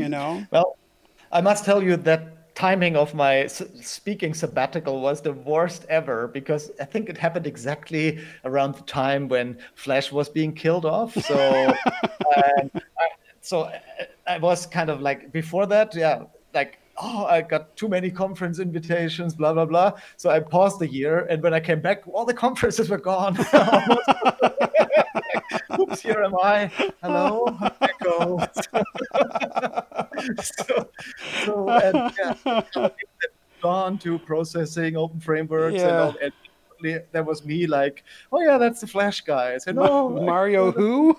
[0.00, 0.46] You know?
[0.50, 0.76] Well,
[1.30, 6.70] I must tell you that timing of my speaking sabbatical was the worst ever because
[6.80, 11.14] I think it happened exactly around the time when Flash was being killed off.
[11.14, 11.68] So,
[12.36, 13.08] um, I,
[13.40, 16.78] so I, I was kind of like before that, yeah, like.
[17.00, 19.92] Oh, I got too many conference invitations, blah blah blah.
[20.16, 23.36] So I paused a year, and when I came back, all the conferences were gone.
[25.80, 26.70] Oops, here am I.
[27.02, 28.38] Hello, echo.
[30.42, 30.88] so,
[31.44, 32.12] so and,
[32.76, 32.88] yeah,
[33.62, 36.32] gone to processing openFrameworks and, all, and
[36.82, 39.54] immediately there was me like, oh yeah, that's the Flash guy.
[39.54, 41.18] I said, no, Mario who?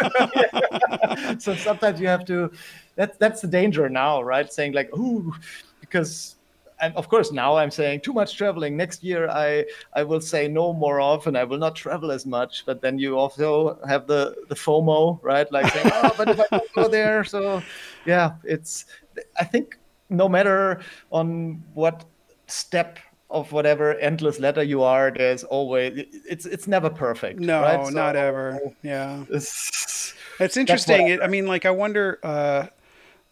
[1.38, 2.50] so sometimes you have to.
[2.96, 4.52] That's that's the danger now, right?
[4.52, 5.34] Saying like, ooh,
[5.80, 6.36] because.
[6.80, 8.76] And of course, now I'm saying too much traveling.
[8.76, 11.36] Next year, I I will say no more often.
[11.36, 12.66] I will not travel as much.
[12.66, 15.46] But then you also have the the FOMO, right?
[15.52, 17.62] Like saying, oh, but if I don't go there, so
[18.04, 18.86] yeah, it's.
[19.38, 19.78] I think
[20.10, 20.80] no matter
[21.12, 22.04] on what
[22.48, 22.98] step
[23.32, 27.40] of whatever endless letter you are, there's always it's it's never perfect.
[27.40, 27.84] No, right?
[27.86, 28.60] So not ever.
[28.82, 29.22] Yeah.
[29.30, 31.08] it's- It's interesting.
[31.08, 32.18] It, I mean, like, I wonder.
[32.22, 32.66] Uh,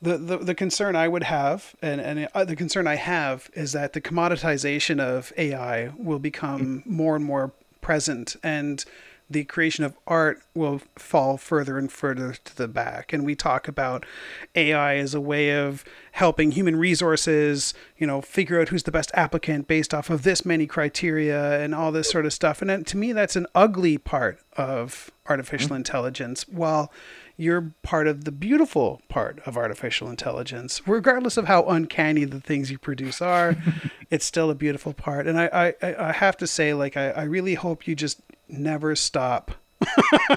[0.02, 3.72] the, the the concern I would have, and and uh, the concern I have, is
[3.72, 8.82] that the commoditization of AI will become more and more present, and
[9.30, 13.12] the creation of art will fall further and further to the back.
[13.12, 14.04] And we talk about
[14.56, 19.12] AI as a way of helping human resources, you know, figure out who's the best
[19.14, 22.60] applicant based off of this many criteria and all this sort of stuff.
[22.60, 25.76] And then, to me, that's an ugly part of artificial mm-hmm.
[25.76, 26.48] intelligence.
[26.48, 26.92] While
[27.36, 32.70] you're part of the beautiful part of artificial intelligence, regardless of how uncanny the things
[32.70, 33.56] you produce are.
[34.10, 37.22] it's still a beautiful part, and I I, I have to say, like, I, I
[37.22, 38.20] really hope you just
[38.52, 39.52] never stop.
[39.80, 40.36] no,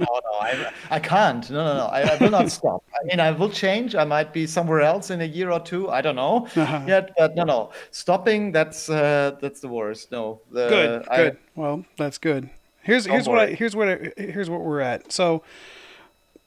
[0.00, 0.38] no, no.
[0.40, 1.48] I, I can't.
[1.50, 1.86] No, no, no.
[1.86, 2.84] I, I will not stop.
[2.94, 3.94] I mean, I will change.
[3.94, 5.90] I might be somewhere else in a year or two.
[5.90, 6.82] I don't know Uh-huh.
[6.86, 7.10] yet.
[7.16, 7.72] But no, no.
[7.90, 8.52] Stopping.
[8.52, 10.12] That's uh, that's the worst.
[10.12, 10.40] No.
[10.50, 11.36] The, Good, I- good.
[11.56, 12.50] Well, that's good.
[12.82, 15.12] Here's here's what I, here's what I, here's what we're at.
[15.12, 15.42] So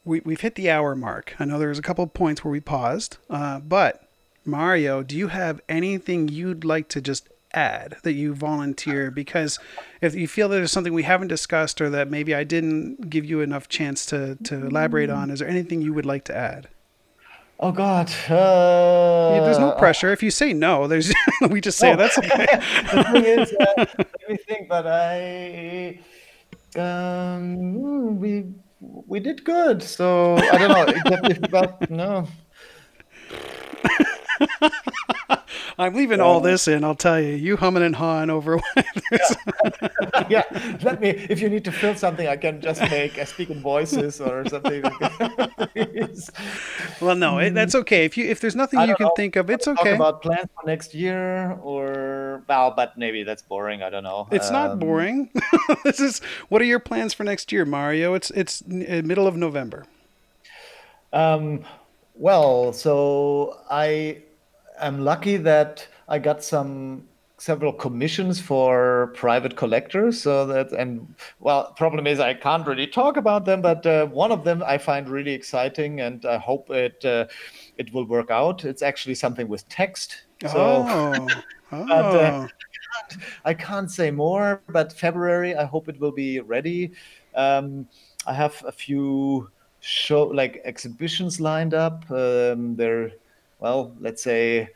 [0.04, 1.36] we we've hit the hour mark.
[1.40, 4.08] I know there was a couple of points where we paused, uh, but
[4.46, 9.12] Mario, do you have anything you'd like to just add that you volunteer?
[9.12, 9.60] Because
[10.02, 13.26] if you feel that there's something we haven't discussed or that maybe I didn't give
[13.26, 16.68] you enough chance to to elaborate on, is there anything you would like to add?
[17.60, 18.10] Oh God.
[18.30, 20.12] Uh, Yeah, there's no pressure.
[20.12, 21.14] If you say no, there's
[21.50, 21.96] we just say Oh.
[21.96, 22.46] that's okay.
[22.94, 24.68] the thing is, uh, let me think.
[24.68, 26.00] But I,
[26.76, 28.46] um, we
[28.80, 29.82] we did good.
[29.84, 30.84] So I don't know.
[30.94, 32.28] Except if, but no.
[35.78, 36.84] I'm leaving all this in.
[36.84, 37.34] I'll tell you.
[37.34, 38.60] You humming and hawing over.
[40.30, 40.44] yeah,
[40.84, 41.10] let me.
[41.10, 44.46] If you need to fill something, I can just make a speak in voices or
[44.48, 44.84] something.
[47.02, 48.06] Well, no, it, that's okay.
[48.06, 49.14] If you if there's nothing I you can know.
[49.16, 49.96] think of, it's Talk okay.
[49.96, 53.82] about plans for next year, or well, but maybe that's boring.
[53.84, 54.28] I don't know.
[54.32, 55.30] It's not Um, boring.
[55.84, 56.20] this is
[56.50, 58.14] what are your plans for next year, Mario?
[58.14, 59.86] It's it's uh, middle of November.
[61.12, 61.64] Um,
[62.16, 64.24] well, so I
[64.80, 67.08] am lucky that I got some
[67.38, 70.22] several commissions for private collectors.
[70.22, 74.32] So that and well, problem is I can't really talk about them, but uh, one
[74.32, 77.26] of them I find really exciting, and I hope it uh,
[77.78, 78.64] it will work out.
[78.64, 80.24] It's actually something with text.
[80.44, 81.28] So oh,
[81.72, 81.92] oh.
[81.92, 82.48] uh,
[83.44, 86.92] I can't say more, but February I hope it will be ready.
[87.36, 87.88] Um,
[88.26, 89.50] I have a few
[89.84, 92.10] show like exhibitions lined up.
[92.10, 93.12] Um, they're
[93.60, 94.70] well, let's say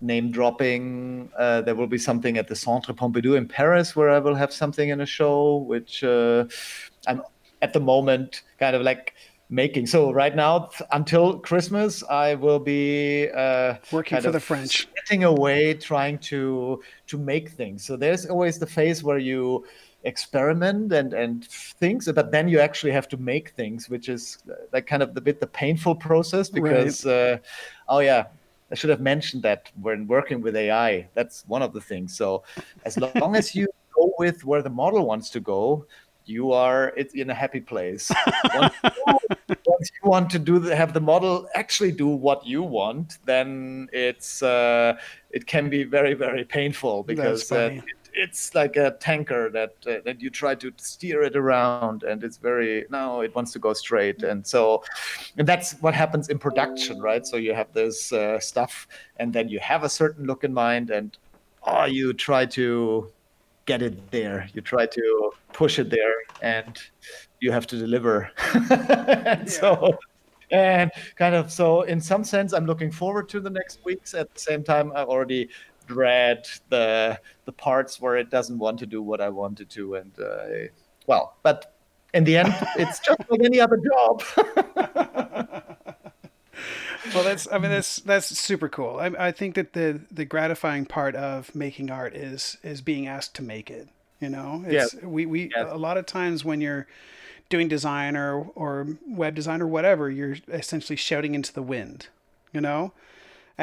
[0.00, 1.30] name dropping.
[1.38, 4.52] Uh, there will be something at the Centre Pompidou in Paris where I will have
[4.52, 6.44] something in a show, which uh,
[7.06, 7.22] I'm
[7.62, 9.14] at the moment kind of like
[9.48, 9.86] making.
[9.86, 15.74] So right now, until Christmas, I will be uh, working for the French, getting away,
[15.74, 17.84] trying to to make things.
[17.84, 19.64] So there's always the phase where you
[20.04, 24.54] experiment and and things but then you actually have to make things which is uh,
[24.72, 27.12] like kind of the bit the painful process because right.
[27.12, 27.38] uh,
[27.88, 28.24] oh yeah
[28.72, 31.06] I should have mentioned that when working with AI.
[31.12, 32.16] That's one of the things.
[32.16, 32.42] So
[32.86, 35.84] as long as you go with where the model wants to go,
[36.24, 38.10] you are in a happy place.
[38.54, 42.62] once, you, once, you, want to do the, have the model actually do what you
[42.62, 44.96] want, then it's uh,
[45.30, 47.80] it can be very very painful because uh,
[48.14, 52.36] it's like a tanker that uh, that you try to steer it around and it's
[52.36, 54.22] very no it wants to go straight.
[54.22, 54.82] And so
[55.38, 57.26] and that's what happens in production right?
[57.26, 58.86] So you have this uh, stuff
[59.16, 61.16] and then you have a certain look in mind and
[61.64, 63.10] oh you try to
[63.66, 64.48] get it there.
[64.54, 66.78] You try to push it there and
[67.40, 68.30] you have to deliver.
[68.70, 69.44] Yeah.
[69.46, 69.98] so
[70.50, 74.14] and kind of so in some sense i'm looking forward to the next weeks.
[74.14, 75.48] At the same time i already
[75.82, 80.12] dread the the parts where it doesn't want to do what I wanted to, and
[80.18, 80.70] uh,
[81.06, 81.74] well, but
[82.14, 84.22] in the end, it's just like any other job.
[87.14, 88.98] well, that's I mean that's that's super cool.
[88.98, 93.34] I, I think that the the gratifying part of making art is is being asked
[93.36, 93.88] to make it.
[94.20, 95.02] You know, it's, yes.
[95.02, 95.68] we we yes.
[95.68, 96.86] a lot of times when you're
[97.48, 102.06] doing design or or web design or whatever, you're essentially shouting into the wind.
[102.52, 102.92] You know,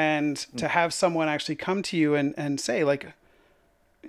[0.00, 0.56] and mm.
[0.56, 3.12] to have someone actually come to you and, and say like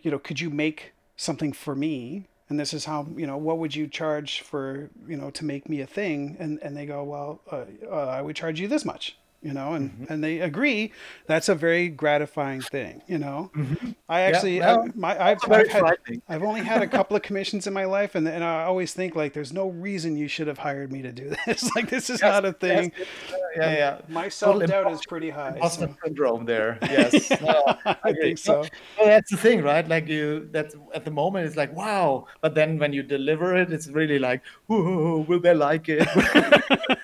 [0.02, 2.26] you know could you make something for me?
[2.50, 5.68] And this is how you know what would you charge for you know to make
[5.68, 6.38] me a thing?
[6.40, 9.74] And and they go well uh, uh, i would charge you this much you know,
[9.74, 10.14] and, mm-hmm.
[10.14, 10.94] and they agree.
[11.26, 13.50] That's a very gratifying thing, you know.
[13.56, 13.92] Mm-hmm.
[14.08, 15.96] I actually, yeah, well, I, my, I've, I've, had,
[16.30, 19.16] I've only had a couple of commissions in my life, and and I always think
[19.16, 21.74] like, there's no reason you should have hired me to do this.
[21.76, 22.92] like, this is yes, not a thing.
[22.98, 23.08] Yes,
[23.56, 24.02] yeah, yeah.
[24.10, 25.58] My self doubt is pretty high.
[25.70, 25.96] So.
[26.04, 26.78] syndrome there.
[26.92, 28.66] Yes, no, I, I think so.
[28.98, 29.88] Well, that's the thing, right?
[29.88, 33.72] Like you, that's at the moment it's like wow, but then when you deliver it,
[33.72, 36.06] it's really like, will they like it?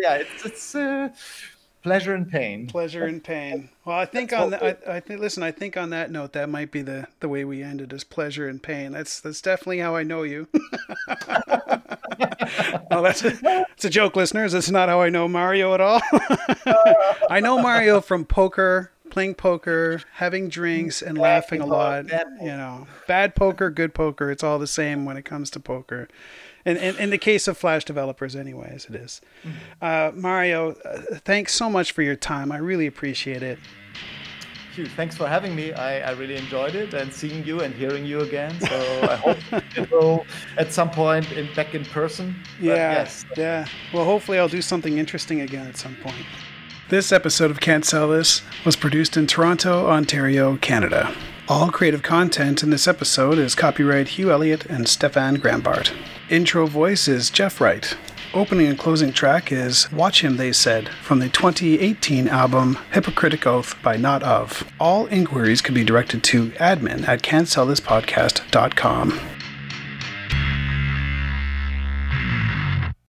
[0.00, 1.10] yeah, it's it's uh,
[1.82, 2.66] pleasure and pain.
[2.66, 3.70] Pleasure and pain.
[3.84, 4.82] Well, I think that's on that.
[4.86, 5.20] I, I, think.
[5.20, 8.04] Listen, I think on that note, that might be the the way we ended is
[8.04, 8.92] pleasure and pain.
[8.92, 10.48] That's that's definitely how I know you.
[12.90, 14.54] well, that's a, it's a joke, listeners.
[14.54, 16.00] It's not how I know Mario at all.
[17.30, 22.10] I know Mario from poker, playing poker, having drinks, and laughing a lot.
[22.40, 24.30] You know, bad poker, good poker.
[24.30, 26.08] It's all the same when it comes to poker
[26.76, 29.20] in, the case of Flash developers, anyways, it is.
[29.44, 29.56] Mm-hmm.
[29.80, 32.52] Uh, Mario, uh, thanks so much for your time.
[32.52, 33.58] I really appreciate it.
[34.94, 35.72] Thanks for having me.
[35.72, 38.60] I, I really enjoyed it and seeing you and hearing you again.
[38.60, 40.24] So I hope go
[40.56, 42.36] at some point in, back in person.
[42.60, 43.24] Yeah, yes.
[43.36, 43.66] yeah.
[43.92, 46.24] Well, hopefully I'll do something interesting again at some point.
[46.90, 51.12] This episode of Can't Sell This was produced in Toronto, Ontario, Canada.
[51.50, 55.96] All creative content in this episode is copyright Hugh Elliott and Stefan Grambart.
[56.28, 57.96] Intro voice is Jeff Wright.
[58.34, 63.82] Opening and closing track is Watch Him, They Said from the 2018 album Hypocritic Oath
[63.82, 64.70] by Not Of.
[64.78, 69.37] All inquiries can be directed to admin at can'tsellthispodcast.com.